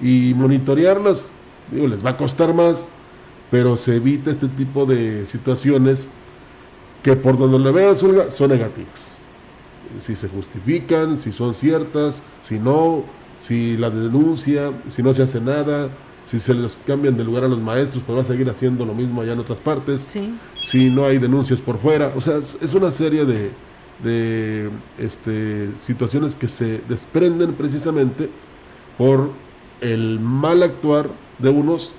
[0.00, 1.30] y monitorearlas.
[1.70, 2.88] Digo, les va a costar más,
[3.50, 6.08] pero se evita este tipo de situaciones
[7.02, 9.16] que por donde le veas son negativas.
[10.00, 13.04] Si se justifican, si son ciertas, si no,
[13.38, 15.90] si la denuncia, si no se hace nada,
[16.24, 18.94] si se les cambian de lugar a los maestros, pues va a seguir haciendo lo
[18.94, 20.16] mismo allá en otras partes.
[20.62, 22.12] Si no hay denuncias por fuera.
[22.16, 23.50] O sea, es, una serie de,
[24.02, 28.28] de este, situaciones que se desprenden precisamente
[28.96, 29.30] por
[29.80, 31.08] el mal actuar
[31.38, 31.92] de unos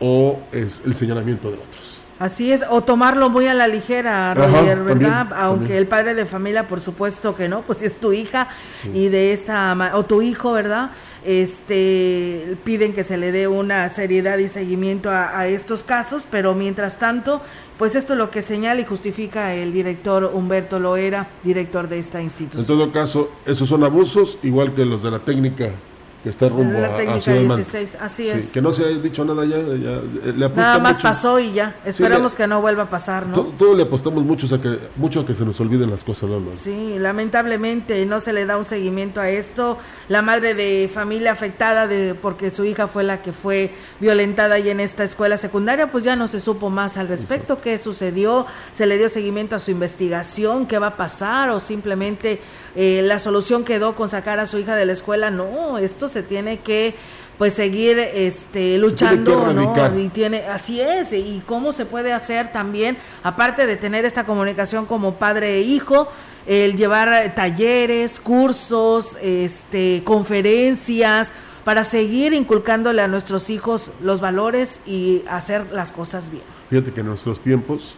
[0.00, 1.98] o es el señalamiento de otros.
[2.18, 5.28] Así es, o tomarlo muy a la ligera, Roger, ¿verdad?
[5.36, 8.48] Aunque el padre de familia, por supuesto que no, pues es tu hija
[8.92, 10.90] y de esta, o tu hijo, ¿verdad?
[11.24, 16.98] Este, piden que se le dé una seriedad y seguimiento a, estos casos, pero mientras
[16.98, 17.40] tanto
[17.78, 22.20] Pues esto es lo que señala y justifica el director Humberto Loera, director de esta
[22.20, 22.62] institución.
[22.62, 25.70] En todo caso, esos son abusos, igual que los de la técnica
[26.22, 28.46] que está rumbo la técnica a 16, así Sí, es.
[28.50, 31.52] que no se haya dicho nada ya, ya, eh, le Nada más mucho- pasó y
[31.52, 31.76] ya.
[31.84, 33.34] Esperamos le- que no vuelva a pasar, ¿no?
[33.34, 36.28] to- Todo le apostamos mucho a que mucho a que se nos olviden las cosas,
[36.28, 36.50] ¿no?
[36.50, 39.78] Sí, lamentablemente no se le da un seguimiento a esto.
[40.08, 44.70] La madre de familia afectada de porque su hija fue la que fue violentada ahí
[44.70, 48.86] en esta escuela secundaria, pues ya no se supo más al respecto qué sucedió, se
[48.86, 52.40] le dio seguimiento a su investigación, qué va a pasar o simplemente
[52.76, 55.30] eh, la solución quedó con sacar a su hija de la escuela.
[55.30, 56.94] No, esto se tiene que
[57.38, 59.98] pues seguir este luchando, ¿no?
[59.98, 64.86] Y tiene así es, y cómo se puede hacer también aparte de tener esta comunicación
[64.86, 66.08] como padre e hijo,
[66.46, 71.30] el llevar talleres, cursos, este conferencias
[71.64, 76.42] para seguir inculcándole a nuestros hijos los valores y hacer las cosas bien.
[76.70, 77.94] Fíjate que en nuestros tiempos,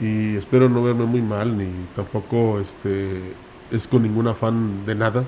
[0.00, 3.34] y espero no verme muy mal, ni tampoco este
[3.70, 5.24] es con ningún afán de nada,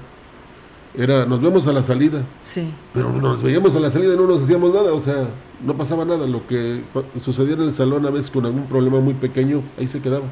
[0.97, 2.69] era, nos vemos a la salida, Sí.
[2.95, 5.29] pero nos veíamos a la salida y no nos hacíamos nada, o sea,
[5.65, 6.83] no pasaba nada, lo que
[7.21, 10.25] sucedía en el salón a veces con algún problema muy pequeño, ahí se quedaba.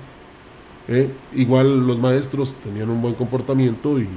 [0.89, 1.11] ¿eh?
[1.35, 4.09] Igual los maestros tenían un buen comportamiento y,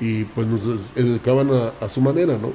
[0.00, 0.62] y, pues nos
[0.96, 2.50] educaban a, a su manera, ¿no?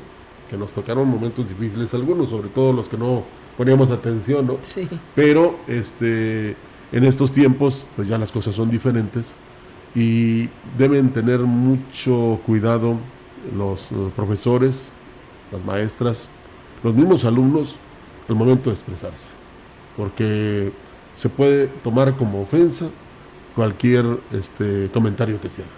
[0.50, 3.24] Que nos tocaron momentos difíciles algunos, sobre todo los que no
[3.58, 4.58] poníamos atención, ¿no?
[4.64, 4.88] Sí.
[5.16, 6.56] Pero este,
[6.92, 9.34] en estos tiempos, pues ya las cosas son diferentes
[9.96, 12.98] y deben tener mucho cuidado
[13.56, 14.92] los eh, profesores,
[15.52, 16.30] las maestras,
[16.84, 17.76] los mismos alumnos,
[18.30, 19.28] el momento de expresarse,
[19.98, 20.72] porque
[21.16, 22.88] se puede tomar como ofensa
[23.56, 25.72] cualquier este, comentario que se haga.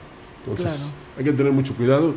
[0.45, 0.91] Entonces, Claro.
[1.18, 2.14] hay que tener mucho cuidado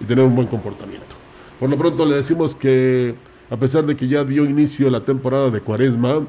[0.00, 1.14] y tener un buen comportamiento.
[1.60, 3.14] Por lo pronto le decimos que
[3.50, 6.22] a pesar de que ya dio inicio la temporada de cuaresma,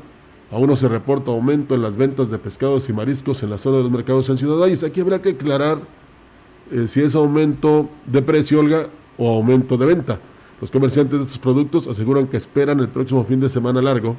[0.51, 3.77] aún no se reporta aumento en las ventas de pescados y mariscos en la zona
[3.77, 4.83] de los mercados en Ciudad Valles.
[4.83, 5.79] Aquí habrá que aclarar
[6.71, 8.87] eh, si es aumento de precio, Olga,
[9.17, 10.19] o aumento de venta.
[10.61, 14.15] Los comerciantes de estos productos aseguran que esperan el próximo fin de semana largo,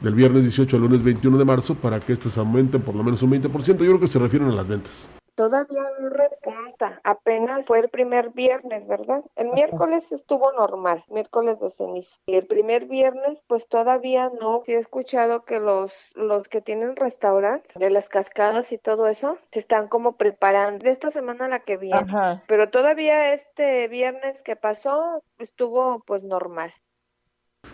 [0.00, 3.22] del viernes 18 al lunes 21 de marzo, para que estos aumenten por lo menos
[3.22, 3.66] un 20%.
[3.66, 5.10] Yo creo que se refieren a las ventas.
[5.40, 9.24] Todavía no repunta, apenas fue el primer viernes, ¿verdad?
[9.36, 12.18] El miércoles estuvo normal, miércoles de ceniza.
[12.26, 14.60] Y el primer viernes, pues todavía no.
[14.66, 19.38] Sí he escuchado que los, los que tienen restaurantes de las cascadas y todo eso,
[19.50, 22.04] se están como preparando de esta semana a la que viene.
[22.46, 26.70] Pero todavía este viernes que pasó estuvo pues normal.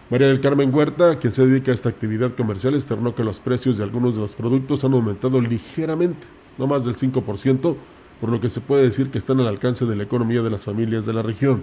[0.08, 3.76] María del Carmen Huerta, quien se dedica a esta actividad comercial, externó que los precios
[3.76, 6.28] de algunos de los productos han aumentado ligeramente,
[6.58, 7.76] no más del 5%,
[8.20, 10.64] por lo que se puede decir que están al alcance de la economía de las
[10.64, 11.62] familias de la región.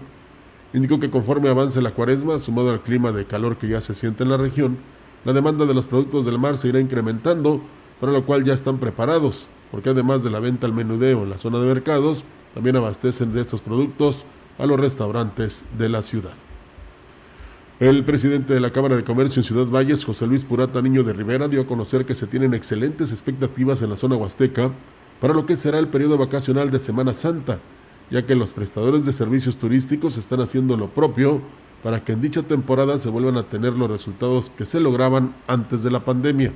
[0.73, 4.23] Indicó que conforme avance la cuaresma, sumado al clima de calor que ya se siente
[4.23, 4.77] en la región,
[5.25, 7.61] la demanda de los productos del mar se irá incrementando,
[7.99, 11.37] para lo cual ya están preparados, porque además de la venta al menudeo en la
[11.37, 12.23] zona de mercados,
[12.53, 14.25] también abastecen de estos productos
[14.59, 16.33] a los restaurantes de la ciudad.
[17.79, 21.11] El presidente de la Cámara de Comercio en Ciudad Valles, José Luis Purata Niño de
[21.11, 24.69] Rivera, dio a conocer que se tienen excelentes expectativas en la zona huasteca
[25.19, 27.57] para lo que será el periodo vacacional de Semana Santa,
[28.11, 31.41] ya que los prestadores de servicios turísticos están haciendo lo propio
[31.81, 35.81] para que en dicha temporada se vuelvan a tener los resultados que se lograban antes
[35.81, 36.51] de la pandemia.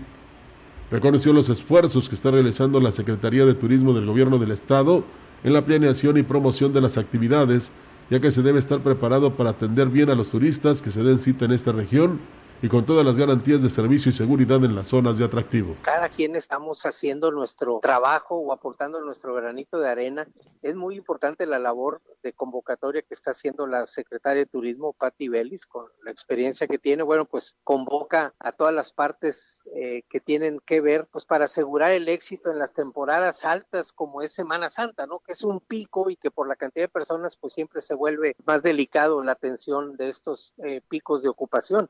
[0.91, 5.03] Reconoció los esfuerzos que está realizando la Secretaría de Turismo del Gobierno del Estado
[5.43, 7.71] en la planeación y promoción de las actividades
[8.09, 11.19] ya que se debe estar preparado para atender bien a los turistas que se den
[11.19, 12.19] cita en esta región
[12.61, 15.75] y con todas las garantías de servicio y seguridad en las zonas de atractivo.
[15.83, 20.27] cada quien estamos haciendo nuestro trabajo o aportando nuestro granito de arena.
[20.61, 25.27] Es muy importante la labor de convocatoria que está haciendo la secretaria de Turismo, Patti
[25.27, 27.03] Vélez, con la experiencia que tiene.
[27.03, 31.91] Bueno, pues convoca a todas las partes eh, que tienen que ver, pues para asegurar
[31.91, 35.19] el éxito en las temporadas altas como es Semana Santa, ¿no?
[35.19, 38.35] Que es un pico y que por la cantidad de personas, pues siempre se vuelve
[38.45, 41.89] más delicado la atención de estos eh, picos de ocupación.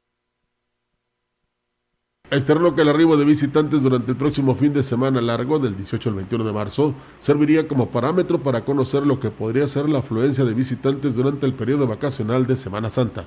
[2.29, 6.09] Externó que el arribo de visitantes durante el próximo fin de semana largo, del 18
[6.09, 10.43] al 21 de marzo, serviría como parámetro para conocer lo que podría ser la afluencia
[10.43, 13.23] de visitantes durante el periodo vacacional de Semana Santa.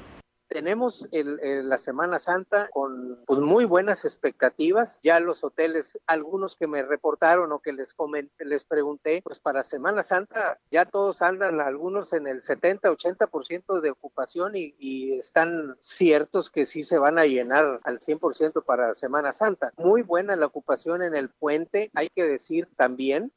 [0.51, 4.99] Tenemos el, la Semana Santa con pues, muy buenas expectativas.
[5.01, 9.63] Ya los hoteles, algunos que me reportaron o que les comenté, les pregunté, pues para
[9.63, 16.51] Semana Santa ya todos andan, algunos en el 70-80% de ocupación y, y están ciertos
[16.51, 19.73] que sí se van a llenar al 100% para Semana Santa.
[19.77, 23.33] Muy buena la ocupación en el puente, hay que decir también,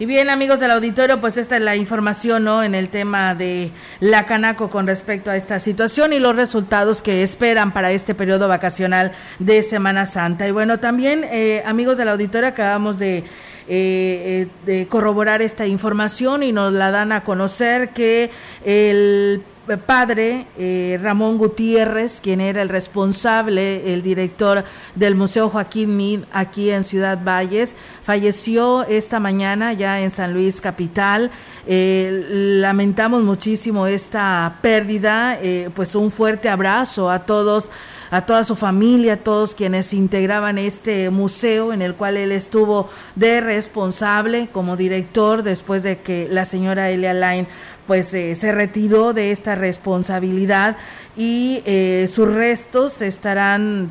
[0.00, 2.62] Y bien, amigos del auditorio, pues esta es la información, ¿no?
[2.62, 7.24] En el tema de la Canaco con respecto a esta situación y los resultados que
[7.24, 10.46] esperan para este periodo vacacional de Semana Santa.
[10.46, 13.24] Y bueno, también, eh, amigos del auditorio, acabamos eh,
[13.66, 18.30] eh, de corroborar esta información y nos la dan a conocer que
[18.64, 19.42] el
[19.76, 24.64] padre eh, Ramón Gutiérrez, quien era el responsable, el director
[24.94, 30.60] del Museo Joaquín Mid aquí en Ciudad Valles, falleció esta mañana ya en San Luis
[30.60, 31.30] Capital.
[31.66, 32.24] Eh,
[32.60, 37.70] lamentamos muchísimo esta pérdida, eh, pues un fuerte abrazo a todos
[38.10, 42.88] a toda su familia, a todos quienes integraban este museo en el cual él estuvo
[43.16, 47.48] de responsable como director después de que la señora Elia Line
[47.88, 50.76] pues eh, se retiró de esta responsabilidad
[51.16, 53.90] y eh, sus restos estarán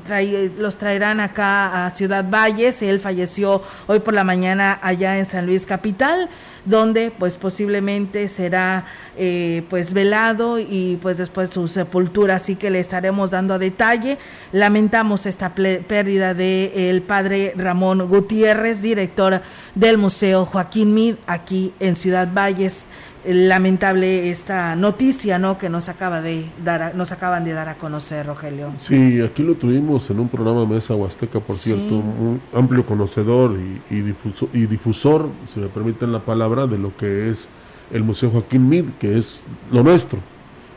[0.58, 2.82] los traerán acá a Ciudad Valles.
[2.82, 6.30] Él falleció hoy por la mañana allá en San Luis Capital,
[6.64, 8.86] donde pues posiblemente será
[9.18, 12.36] eh, pues velado y pues después su sepultura.
[12.36, 14.20] Así que le estaremos dando a detalle.
[14.54, 19.42] Lamentamos esta pérdida de el padre Ramón Gutiérrez, director
[19.76, 22.88] del Museo Joaquín Mid aquí en Ciudad Valles
[23.28, 25.58] lamentable esta noticia, ¿no?
[25.58, 28.74] Que nos acaba de dar, nos acaban de dar a conocer, Rogelio.
[28.80, 33.58] Sí, aquí lo tuvimos en un programa de Mesa Huasteca, por cierto, un amplio conocedor
[33.60, 37.50] y, y, difusor, y difusor, si me permiten la palabra, de lo que es
[37.92, 40.20] el Museo Joaquín Mid, que es lo nuestro.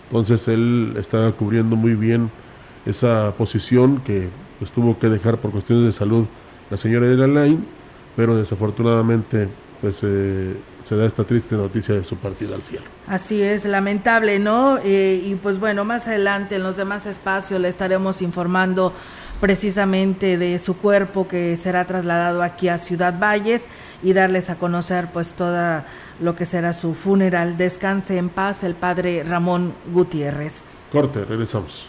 [0.09, 2.30] Entonces él estaba cubriendo muy bien
[2.84, 4.28] esa posición que
[4.59, 6.26] pues, tuvo que dejar por cuestiones de salud
[6.70, 7.61] la señora de la Line,
[8.16, 9.48] pero desafortunadamente
[9.80, 10.55] pues eh,
[10.85, 12.85] se da esta triste noticia de su partida al cielo.
[13.07, 14.78] Así es, lamentable, ¿no?
[14.78, 18.93] Eh, y pues bueno, más adelante en los demás espacios le estaremos informando
[19.41, 23.66] precisamente de su cuerpo que será trasladado aquí a Ciudad Valles
[24.03, 25.87] y darles a conocer pues toda
[26.20, 27.57] lo que será su funeral.
[27.57, 30.62] Descanse en paz el padre Ramón Gutiérrez.
[30.93, 31.87] Corte, regresamos.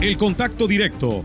[0.00, 1.24] El contacto directo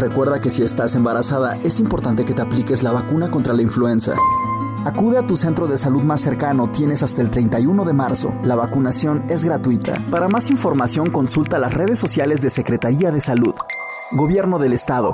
[0.00, 4.14] Recuerda que si estás embarazada es importante que te apliques la vacuna contra la influenza.
[4.86, 8.32] Acude a tu centro de salud más cercano, tienes hasta el 31 de marzo.
[8.42, 10.02] La vacunación es gratuita.
[10.10, 13.54] Para más información consulta las redes sociales de Secretaría de Salud.
[14.12, 15.12] Gobierno del Estado.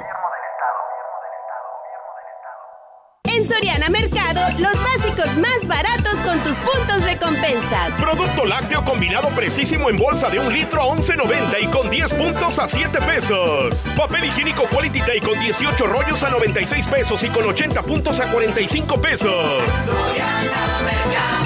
[8.00, 12.58] Producto lácteo combinado precisísimo en bolsa de un litro a 11.90 y con 10 puntos
[12.58, 13.74] a 7 pesos.
[13.96, 18.30] Papel higiénico Quality Day con 18 rollos a 96 pesos y con 80 puntos a
[18.32, 19.62] 45 pesos.
[20.84, 21.45] Mercado.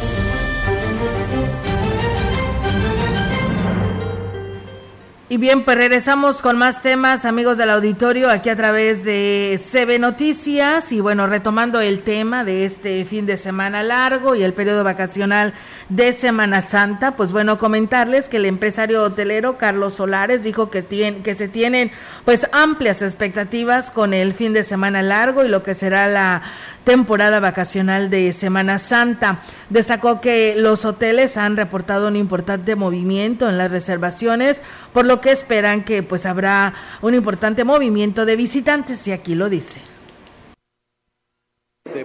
[5.31, 9.97] Y bien, pues regresamos con más temas, amigos del auditorio, aquí a través de CB
[9.97, 10.91] Noticias.
[10.91, 15.53] Y bueno, retomando el tema de este fin de semana largo y el periodo vacacional
[15.87, 21.21] de Semana Santa, pues bueno, comentarles que el empresario hotelero Carlos Solares dijo que, tiene,
[21.21, 21.93] que se tienen
[22.25, 26.41] pues amplias expectativas con el fin de semana largo y lo que será la
[26.83, 29.43] temporada vacacional de Semana Santa.
[29.69, 34.61] Destacó que los hoteles han reportado un importante movimiento en las reservaciones,
[34.93, 39.49] por lo que esperan que pues habrá un importante movimiento de visitantes y aquí lo
[39.49, 39.79] dice.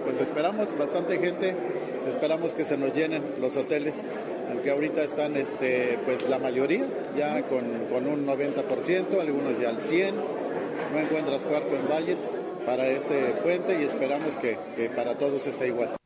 [0.03, 1.55] pues esperamos bastante gente,
[2.07, 4.05] esperamos que se nos llenen los hoteles,
[4.49, 6.85] aunque ahorita están este, pues la mayoría
[7.17, 10.13] ya con, con un 90%, algunos ya al 100%,
[10.93, 12.29] no encuentras cuarto en Valles
[12.65, 15.96] para este puente y esperamos que, que para todos esté igual.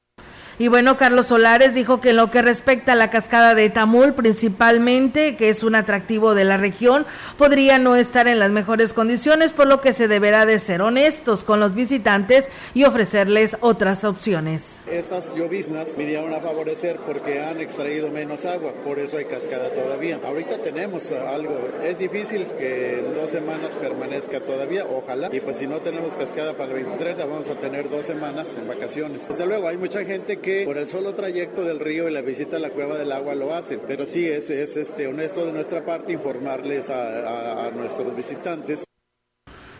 [0.61, 4.13] Y bueno, Carlos Solares dijo que en lo que respecta a la cascada de Tamul,
[4.13, 9.53] principalmente, que es un atractivo de la región, podría no estar en las mejores condiciones,
[9.53, 14.79] por lo que se deberá de ser honestos con los visitantes y ofrecerles otras opciones.
[14.85, 20.19] Estas lloviznas vinieron a favorecer porque han extraído menos agua, por eso hay cascada todavía.
[20.23, 25.65] Ahorita tenemos algo, es difícil que en dos semanas permanezca todavía, ojalá, y pues si
[25.65, 29.27] no tenemos cascada para el 23, la vamos a tener dos semanas en vacaciones.
[29.27, 32.57] Desde luego, hay mucha gente que por el solo trayecto del río y la visita
[32.57, 33.79] a la cueva del agua lo hacen.
[33.87, 38.83] Pero sí es, es este, honesto de nuestra parte informarles a, a nuestros visitantes.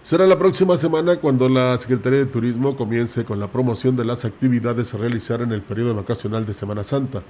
[0.03, 4.25] Será la próxima semana cuando la Secretaría de Turismo comience con la promoción de las
[4.25, 7.21] actividades a realizar en el periodo vacacional de Semana Santa.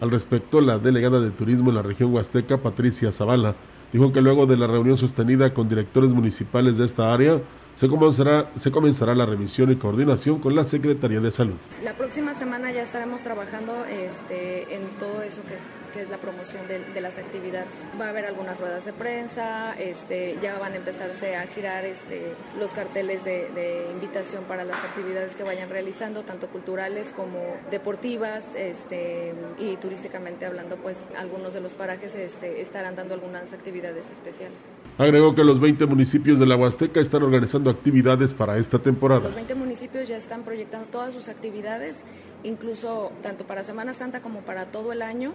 [0.00, 3.54] Al respecto, la delegada de Turismo en la región Huasteca, Patricia Zavala,
[3.92, 7.40] dijo que luego de la reunión sostenida con directores municipales de esta área,
[7.78, 11.54] se comenzará, se comenzará la revisión y coordinación con la Secretaría de Salud.
[11.84, 15.54] La próxima semana ya estaremos trabajando este, en todo eso que
[15.92, 17.74] que es la promoción de, las actividades.
[18.00, 22.34] Va a haber algunas ruedas de prensa, este, ya van a empezarse a girar este,
[22.58, 23.48] los carteles de,
[23.92, 27.38] invitación para las actividades que vayan realizando, tanto culturales como
[27.70, 34.10] deportivas este, y turísticamente hablando, pues algunos de los parajes este, estarán dando algunas actividades
[34.10, 34.66] especiales.
[34.98, 39.20] Agregó que los 20 municipios de la Huasteca están organizando actividades para esta temporada.
[39.20, 42.02] Los 20 municipios ya están proyectando todas sus actividades,
[42.44, 45.32] incluso tanto para Semana Santa como para todo el año.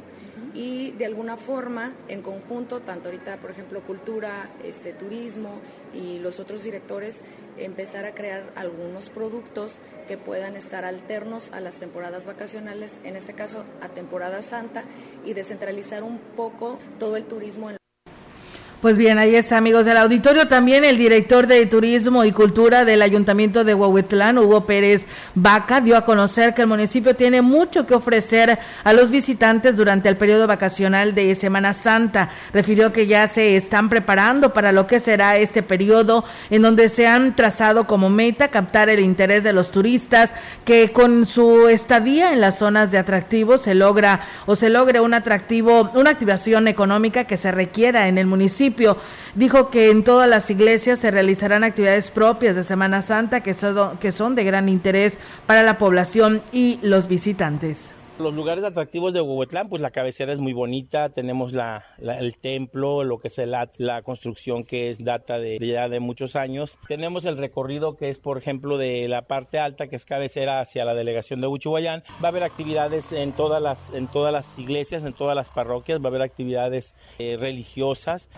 [0.53, 5.49] Y de alguna forma, en conjunto, tanto ahorita, por ejemplo, cultura, este, turismo
[5.93, 7.21] y los otros directores,
[7.57, 13.33] empezar a crear algunos productos que puedan estar alternos a las temporadas vacacionales, en este
[13.33, 14.83] caso a temporada santa,
[15.25, 17.77] y descentralizar un poco todo el turismo en
[18.83, 20.49] pues bien, ahí está, amigos del auditorio.
[20.49, 25.95] También el director de Turismo y Cultura del Ayuntamiento de Huahuetlán, Hugo Pérez Vaca, dio
[25.95, 30.47] a conocer que el municipio tiene mucho que ofrecer a los visitantes durante el periodo
[30.47, 32.31] vacacional de Semana Santa.
[32.51, 37.07] Refirió que ya se están preparando para lo que será este periodo en donde se
[37.07, 40.31] han trazado como meta captar el interés de los turistas,
[40.65, 45.13] que con su estadía en las zonas de atractivos se logra o se logre un
[45.13, 48.72] atractivo, una activación económica que se requiera en el municipio
[49.35, 53.97] Dijo que en todas las iglesias se realizarán actividades propias de Semana Santa que son,
[53.97, 55.17] que son de gran interés
[55.47, 57.93] para la población y los visitantes.
[58.19, 63.03] Los lugares atractivos de Huehuetlán, pues la cabecera es muy bonita, tenemos la, el templo,
[63.03, 66.77] lo que es la, la construcción que es data de, ya de muchos años.
[66.87, 70.85] Tenemos el recorrido que es, por ejemplo, de la parte alta, que es cabecera hacia
[70.85, 72.03] la delegación de Huchubayán.
[72.23, 75.99] Va a haber actividades en todas las, en todas las iglesias, en todas las parroquias,
[75.99, 78.29] va a haber actividades eh, religiosas.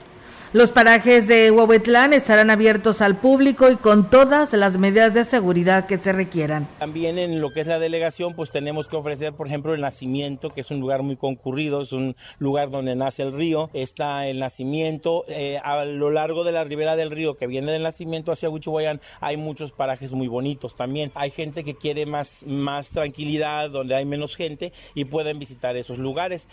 [0.55, 5.85] Los parajes de Huehuetlán estarán abiertos al público y con todas las medidas de seguridad
[5.85, 6.69] que se requieran.
[6.79, 10.49] También en lo que es la delegación, pues tenemos que ofrecer, por ejemplo, el nacimiento,
[10.49, 13.69] que es un lugar muy concurrido, es un lugar donde nace el río.
[13.73, 15.25] Está el nacimiento.
[15.27, 19.01] Eh, a lo largo de la ribera del río, que viene del nacimiento hacia Huichubayán,
[19.19, 21.11] hay muchos parajes muy bonitos también.
[21.15, 25.97] Hay gente que quiere más, más tranquilidad, donde hay menos gente y pueden visitar esos
[25.97, 26.47] lugares.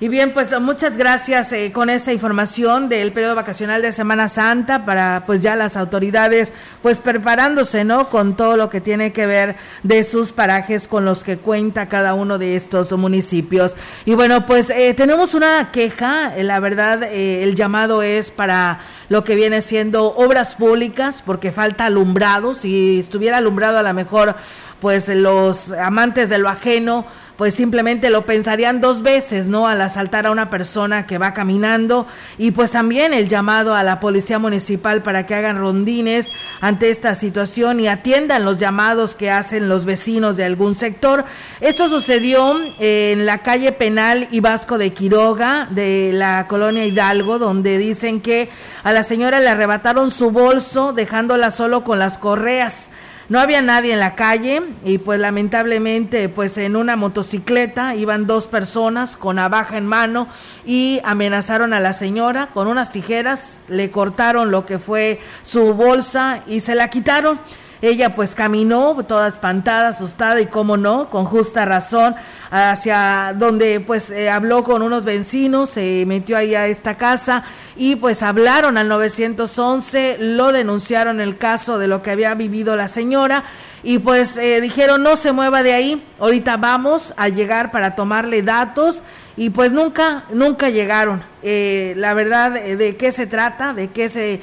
[0.00, 4.84] Y bien, pues muchas gracias eh, con esta información del periodo vacacional de Semana Santa
[4.84, 8.10] para pues ya las autoridades pues preparándose, ¿no?
[8.10, 12.14] Con todo lo que tiene que ver de sus parajes con los que cuenta cada
[12.14, 13.76] uno de estos municipios.
[14.04, 19.22] Y bueno, pues eh, tenemos una queja, eh, la verdad, el llamado es para lo
[19.22, 24.34] que viene siendo obras públicas porque falta alumbrado, si estuviera alumbrado a lo mejor
[24.80, 27.06] pues los amantes de lo ajeno
[27.36, 29.66] pues simplemente lo pensarían dos veces, ¿no?
[29.66, 32.06] Al asaltar a una persona que va caminando
[32.38, 36.30] y pues también el llamado a la policía municipal para que hagan rondines
[36.60, 41.24] ante esta situación y atiendan los llamados que hacen los vecinos de algún sector.
[41.60, 47.78] Esto sucedió en la calle Penal y Vasco de Quiroga de la colonia Hidalgo, donde
[47.78, 48.50] dicen que
[48.84, 52.90] a la señora le arrebataron su bolso dejándola solo con las correas.
[53.32, 58.46] No había nadie en la calle y pues lamentablemente pues en una motocicleta iban dos
[58.46, 60.28] personas con navaja en mano
[60.66, 66.42] y amenazaron a la señora con unas tijeras, le cortaron lo que fue su bolsa
[66.46, 67.40] y se la quitaron.
[67.82, 72.14] Ella pues caminó toda espantada, asustada y cómo no, con justa razón,
[72.48, 77.42] hacia donde pues eh, habló con unos vecinos, se metió ahí a esta casa
[77.74, 82.86] y pues hablaron al 911, lo denunciaron el caso de lo que había vivido la
[82.86, 83.42] señora
[83.82, 88.42] y pues eh, dijeron no se mueva de ahí, ahorita vamos a llegar para tomarle
[88.42, 89.02] datos
[89.36, 91.20] y pues nunca, nunca llegaron.
[91.42, 93.74] Eh, la verdad, ¿de qué se trata?
[93.74, 94.40] ¿De qué se,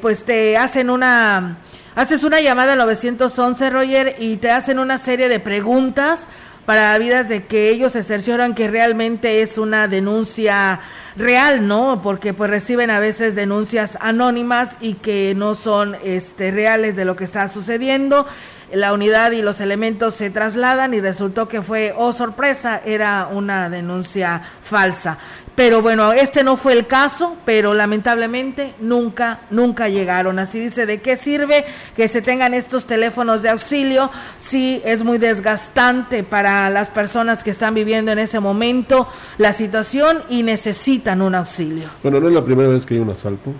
[0.00, 1.58] pues te hacen una
[1.96, 6.28] Haces una llamada al 911, Roger, y te hacen una serie de preguntas
[6.66, 10.80] para vidas de que ellos se cercioran que realmente es una denuncia
[11.16, 12.02] real, ¿no?
[12.02, 17.16] Porque pues reciben a veces denuncias anónimas y que no son este reales de lo
[17.16, 18.26] que está sucediendo.
[18.70, 23.70] La unidad y los elementos se trasladan y resultó que fue, oh sorpresa, era una
[23.70, 25.16] denuncia falsa.
[25.56, 30.38] Pero bueno, este no fue el caso, pero lamentablemente nunca, nunca llegaron.
[30.38, 31.64] Así dice, ¿de qué sirve
[31.96, 34.10] que se tengan estos teléfonos de auxilio?
[34.36, 40.22] Sí, es muy desgastante para las personas que están viviendo en ese momento la situación
[40.28, 41.88] y necesitan un auxilio.
[42.02, 43.50] Bueno, no es la primera vez que hay un asalto.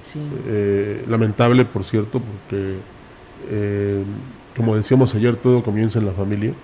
[0.00, 0.18] Sí.
[0.48, 2.78] Eh, lamentable, por cierto, porque,
[3.50, 4.02] eh,
[4.56, 6.54] como decíamos ayer, todo comienza en la familia.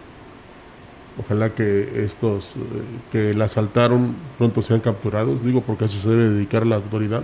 [1.19, 2.59] Ojalá que estos eh,
[3.11, 7.23] que la asaltaron pronto sean capturados, digo porque eso se debe dedicar la autoridad.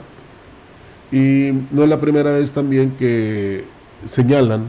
[1.11, 3.65] Y no es la primera vez también que
[4.05, 4.67] señalan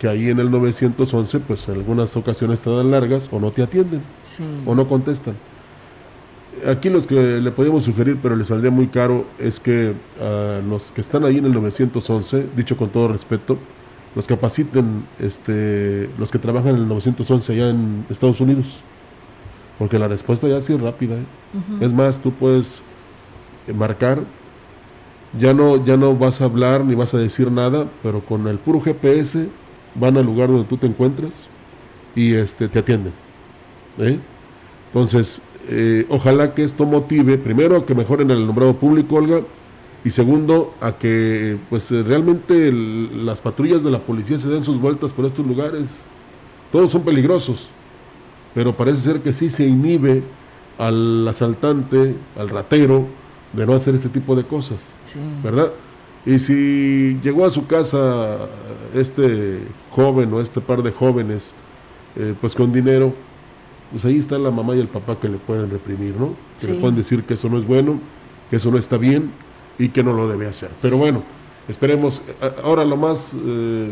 [0.00, 3.62] que ahí en el 911, pues en algunas ocasiones te dan largas o no te
[3.62, 4.02] atienden
[4.66, 5.34] o no contestan.
[6.66, 10.90] Aquí los que le podemos sugerir, pero le saldría muy caro, es que a los
[10.90, 13.58] que están ahí en el 911, dicho con todo respeto,
[14.16, 18.80] los capaciten este, los que trabajan en el 911 allá en Estados Unidos.
[19.78, 21.16] Porque la respuesta ya sí es rápida.
[21.16, 21.24] ¿eh?
[21.82, 22.80] Es más, tú puedes
[23.68, 24.20] eh, marcar,
[25.38, 28.58] ya no, ya no vas a hablar ni vas a decir nada, pero con el
[28.58, 29.48] puro GPS
[29.94, 31.46] van al lugar donde tú te encuentres
[32.14, 33.12] y este, te atienden.
[33.98, 34.18] ¿eh?
[34.86, 35.42] Entonces,
[36.08, 39.42] ojalá que esto motive, primero, que mejoren el nombrado público, Olga,
[40.06, 44.80] y segundo a que pues eh, realmente las patrullas de la policía se den sus
[44.80, 45.82] vueltas por estos lugares.
[46.70, 47.66] Todos son peligrosos,
[48.54, 50.22] pero parece ser que sí se inhibe
[50.78, 53.04] al asaltante, al ratero,
[53.52, 54.94] de no hacer este tipo de cosas,
[55.42, 55.72] ¿verdad?
[56.24, 58.46] Y si llegó a su casa
[58.94, 59.58] este
[59.90, 61.50] joven o este par de jóvenes,
[62.14, 63.12] eh, pues con dinero,
[63.90, 66.36] pues ahí está la mamá y el papá que le pueden reprimir, ¿no?
[66.60, 67.98] Que le pueden decir que eso no es bueno,
[68.50, 69.32] que eso no está bien,
[69.78, 70.70] y que no lo debe hacer.
[70.82, 71.22] Pero bueno,
[71.68, 72.22] esperemos,
[72.64, 73.90] ahora lo más eh,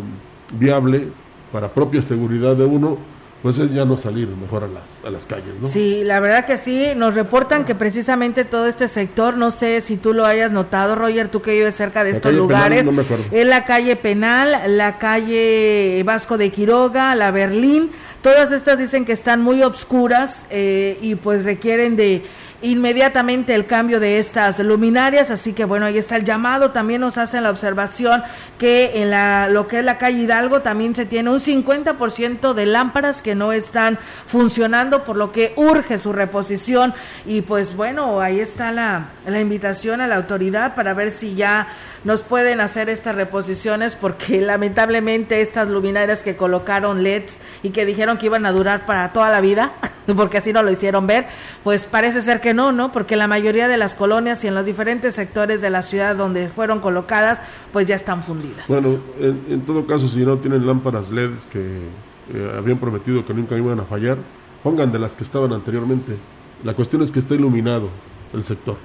[0.53, 1.09] viable
[1.53, 2.99] para propia seguridad de uno,
[3.45, 5.69] pues es ya no salir mejor a las, a las calles, ¿no?
[5.69, 9.99] Sí, la verdad que sí, nos reportan que precisamente todo este sector, no sé si
[9.99, 12.87] tú lo hayas notado, Roger, tú que vives cerca de estos lugares,
[13.31, 17.91] es la calle Penal, la calle Vasco de Quiroga, la Berlín,
[18.23, 22.23] todas estas dicen que están muy obscuras eh, y pues requieren de
[22.63, 27.19] inmediatamente el cambio de estas luminarias, así que bueno, ahí está el llamado, también nos
[27.19, 28.23] hacen la observación
[28.59, 32.67] que en la, lo que es la calle Hidalgo también se tiene un 50% de
[32.67, 36.95] lámparas que no están funcionando, por lo que urge su reposición.
[37.27, 41.69] Y pues bueno, ahí está la, la invitación a la autoridad para ver si ya
[42.05, 48.19] nos pueden hacer estas reposiciones porque lamentablemente estas luminarias que colocaron LEDs y que dijeron
[48.19, 49.73] que iban a durar para toda la vida,
[50.17, 51.27] porque así no lo hicieron ver,
[51.63, 52.93] pues parece ser que no, ¿no?
[52.93, 56.49] Porque la mayoría de las colonias y en los diferentes sectores de la ciudad donde
[56.49, 57.41] fueron colocadas,
[57.73, 58.69] pues ya están fundidas.
[58.69, 61.89] Bueno, en, todo caso, si no tienen lámparas LEDs que
[62.33, 64.19] eh, habían prometido que nunca iban a fallar,
[64.63, 66.17] pongan de las que estaban anteriormente.
[66.63, 67.89] La cuestión es que esté iluminado
[68.33, 68.77] el sector,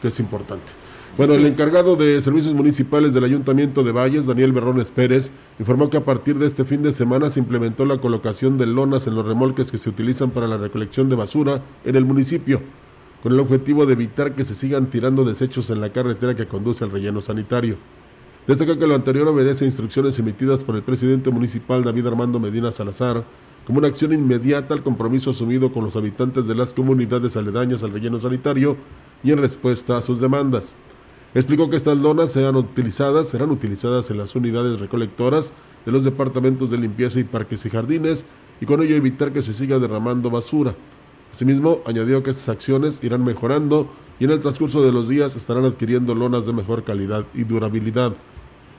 [0.00, 0.72] que es importante.
[1.16, 5.96] Bueno, el encargado de servicios municipales del Ayuntamiento de Valles, Daniel Berrones Pérez, informó que
[5.96, 9.24] a partir de este fin de semana se implementó la colocación de lonas en los
[9.24, 12.60] remolques que se utilizan para la recolección de basura en el municipio,
[13.22, 16.84] con el objetivo de evitar que se sigan tirando desechos en la carretera que conduce
[16.84, 17.76] al relleno sanitario.
[18.46, 22.72] Destaca que lo anterior obedece a instrucciones emitidas por el presidente municipal David Armando Medina
[22.72, 23.24] Salazar,
[23.66, 27.92] como una acción inmediata al compromiso asumido con los habitantes de las comunidades aledañas al
[27.94, 28.76] relleno sanitario
[29.24, 30.74] y en respuesta a sus demandas.
[31.36, 35.52] Explicó que estas lonas serán utilizadas, serán utilizadas en las unidades recolectoras
[35.84, 38.24] de los departamentos de limpieza y parques y jardines
[38.58, 40.74] y con ello evitar que se siga derramando basura.
[41.30, 43.86] Asimismo, añadió que estas acciones irán mejorando
[44.18, 48.12] y en el transcurso de los días estarán adquiriendo lonas de mejor calidad y durabilidad.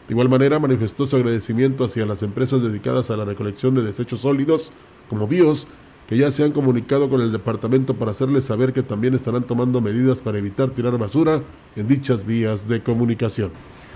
[0.08, 4.22] De igual manera, manifestó su agradecimiento hacia las empresas dedicadas a la recolección de desechos
[4.22, 4.74] sólidos,
[5.12, 5.68] como BIOS,
[6.08, 9.82] que ya se han comunicado con el departamento para hacerles saber que también estarán tomando
[9.82, 11.42] medidas para evitar tirar basura
[11.76, 13.52] en dichas vías de comunicación.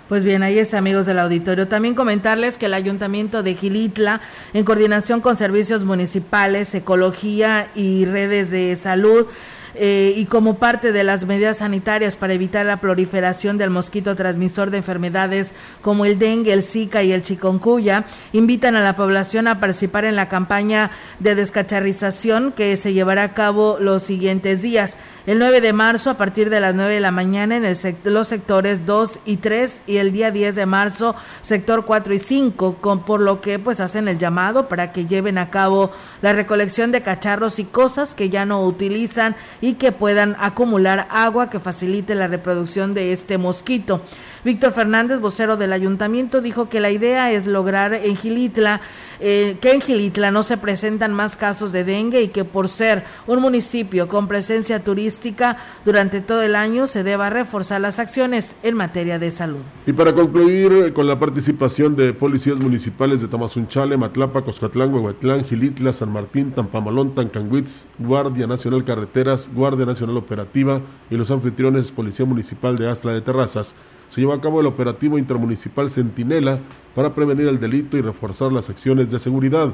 [0.10, 1.70] Pues bien, ahí es amigos del auditorio.
[1.70, 4.20] También comentarles que el Ayuntamiento de Gilitla,
[4.52, 9.28] en coordinación con servicios municipales, ecología y redes de salud,
[9.76, 14.72] eh, y como parte de las medidas sanitarias para evitar la proliferación del mosquito transmisor
[14.72, 19.60] de enfermedades como el dengue, el zika y el chikungunya, invitan a la población a
[19.60, 24.98] participar en la campaña de descacharrización que se llevará a cabo los siguientes días.
[25.28, 28.28] El 9 de marzo a partir de las 9 de la mañana en el los
[28.28, 33.06] sectores 2 y 3 y el día 10 de marzo sector 4 y 5, con,
[33.06, 35.92] por lo que pues hacen el llamado para que lleven a cabo
[36.22, 41.50] la recolección de cacharros y cosas que ya no utilizan y que puedan acumular agua
[41.50, 44.02] que facilite la reproducción de este mosquito.
[44.44, 48.82] Víctor Fernández, vocero del ayuntamiento, dijo que la idea es lograr en Gilitla,
[49.20, 53.04] eh, que en Gilitla no se presentan más casos de dengue y que por ser
[53.28, 58.76] un municipio con presencia turística durante todo el año se deba reforzar las acciones en
[58.76, 59.62] materia de salud.
[59.86, 65.46] Y para concluir eh, con la participación de policías municipales de Tamazunchale, Matlapa, Coscatlán, Huehuetlán,
[65.46, 70.82] Gilitla, San Martín, Tampamalón, Tancanguitz, Guardia Nacional Carreteras, Guardia Nacional Operativa
[71.12, 73.76] y los anfitriones Policía Municipal de Astla de Terrazas,
[74.12, 76.60] se llevó a cabo el operativo intermunicipal Centinela
[76.94, 79.74] para prevenir el delito y reforzar las acciones de seguridad.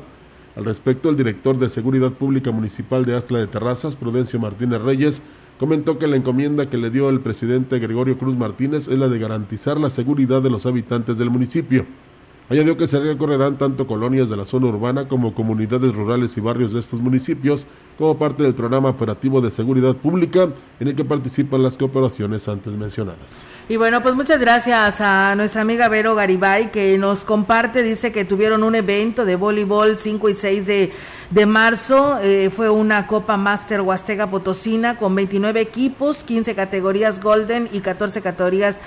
[0.55, 5.23] Al respecto, el director de Seguridad Pública Municipal de Astla de Terrazas, Prudencio Martínez Reyes,
[5.59, 9.17] comentó que la encomienda que le dio el presidente Gregorio Cruz Martínez es la de
[9.17, 11.87] garantizar la seguridad de los habitantes del municipio.
[12.49, 16.71] Añadió que se recorrerán tanto colonias de la zona urbana como comunidades rurales y barrios
[16.71, 17.67] de estos municipios
[17.97, 20.47] como parte del programa operativo de seguridad pública
[20.79, 23.43] en el que participan las cooperaciones antes mencionadas.
[23.67, 28.23] Y bueno, pues muchas gracias a nuestra amiga Vero Garibay que nos comparte, dice que
[28.23, 30.93] tuvieron un evento de voleibol 5 y 6 de,
[31.31, 37.67] de marzo, eh, fue una Copa Master Huastega Potosina con 29 equipos, 15 categorías Golden
[37.73, 38.77] y 14 categorías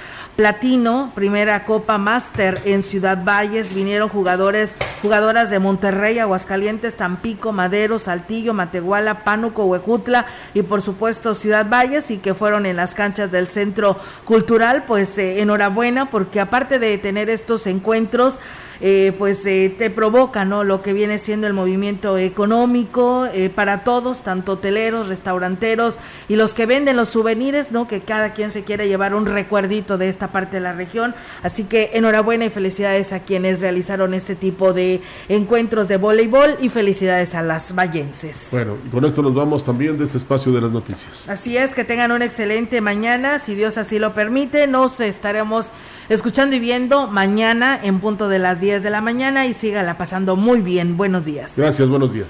[0.41, 7.99] Platino, primera Copa Master en Ciudad Valles, vinieron jugadores, jugadoras de Monterrey, Aguascalientes, Tampico, Madero,
[7.99, 10.24] Saltillo, Matehuala, Pánuco, Huejutla
[10.55, 15.18] y por supuesto Ciudad Valles y que fueron en las canchas del Centro Cultural, pues
[15.18, 18.38] eh, enhorabuena porque aparte de tener estos encuentros,
[18.80, 20.64] eh, pues eh, te provoca ¿no?
[20.64, 26.54] lo que viene siendo el movimiento económico eh, para todos, tanto hoteleros, restauranteros y los
[26.54, 27.86] que venden los souvenirs, ¿no?
[27.86, 31.14] que cada quien se quiere llevar un recuerdito de esta parte de la región.
[31.42, 36.68] Así que enhorabuena y felicidades a quienes realizaron este tipo de encuentros de voleibol y
[36.70, 38.48] felicidades a las vallenses.
[38.52, 41.28] Bueno, y con esto nos vamos también de este espacio de las noticias.
[41.28, 45.70] Así es, que tengan una excelente mañana, si Dios así lo permite, nos estaremos
[46.11, 50.36] escuchando y viendo mañana en punto de las 10 de la mañana y sígala pasando
[50.36, 50.96] muy bien.
[50.96, 51.52] Buenos días.
[51.56, 52.28] Gracias, buenos días.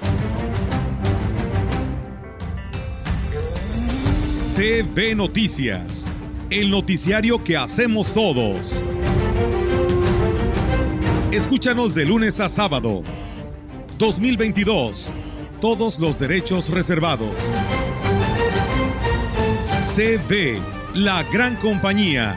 [4.54, 6.12] CB Noticias,
[6.50, 8.88] el noticiario que hacemos todos.
[11.32, 13.02] Escúchanos de lunes a sábado.
[13.98, 15.14] 2022.
[15.60, 17.52] Todos los derechos reservados.
[19.94, 20.58] CB,
[20.94, 22.36] la gran compañía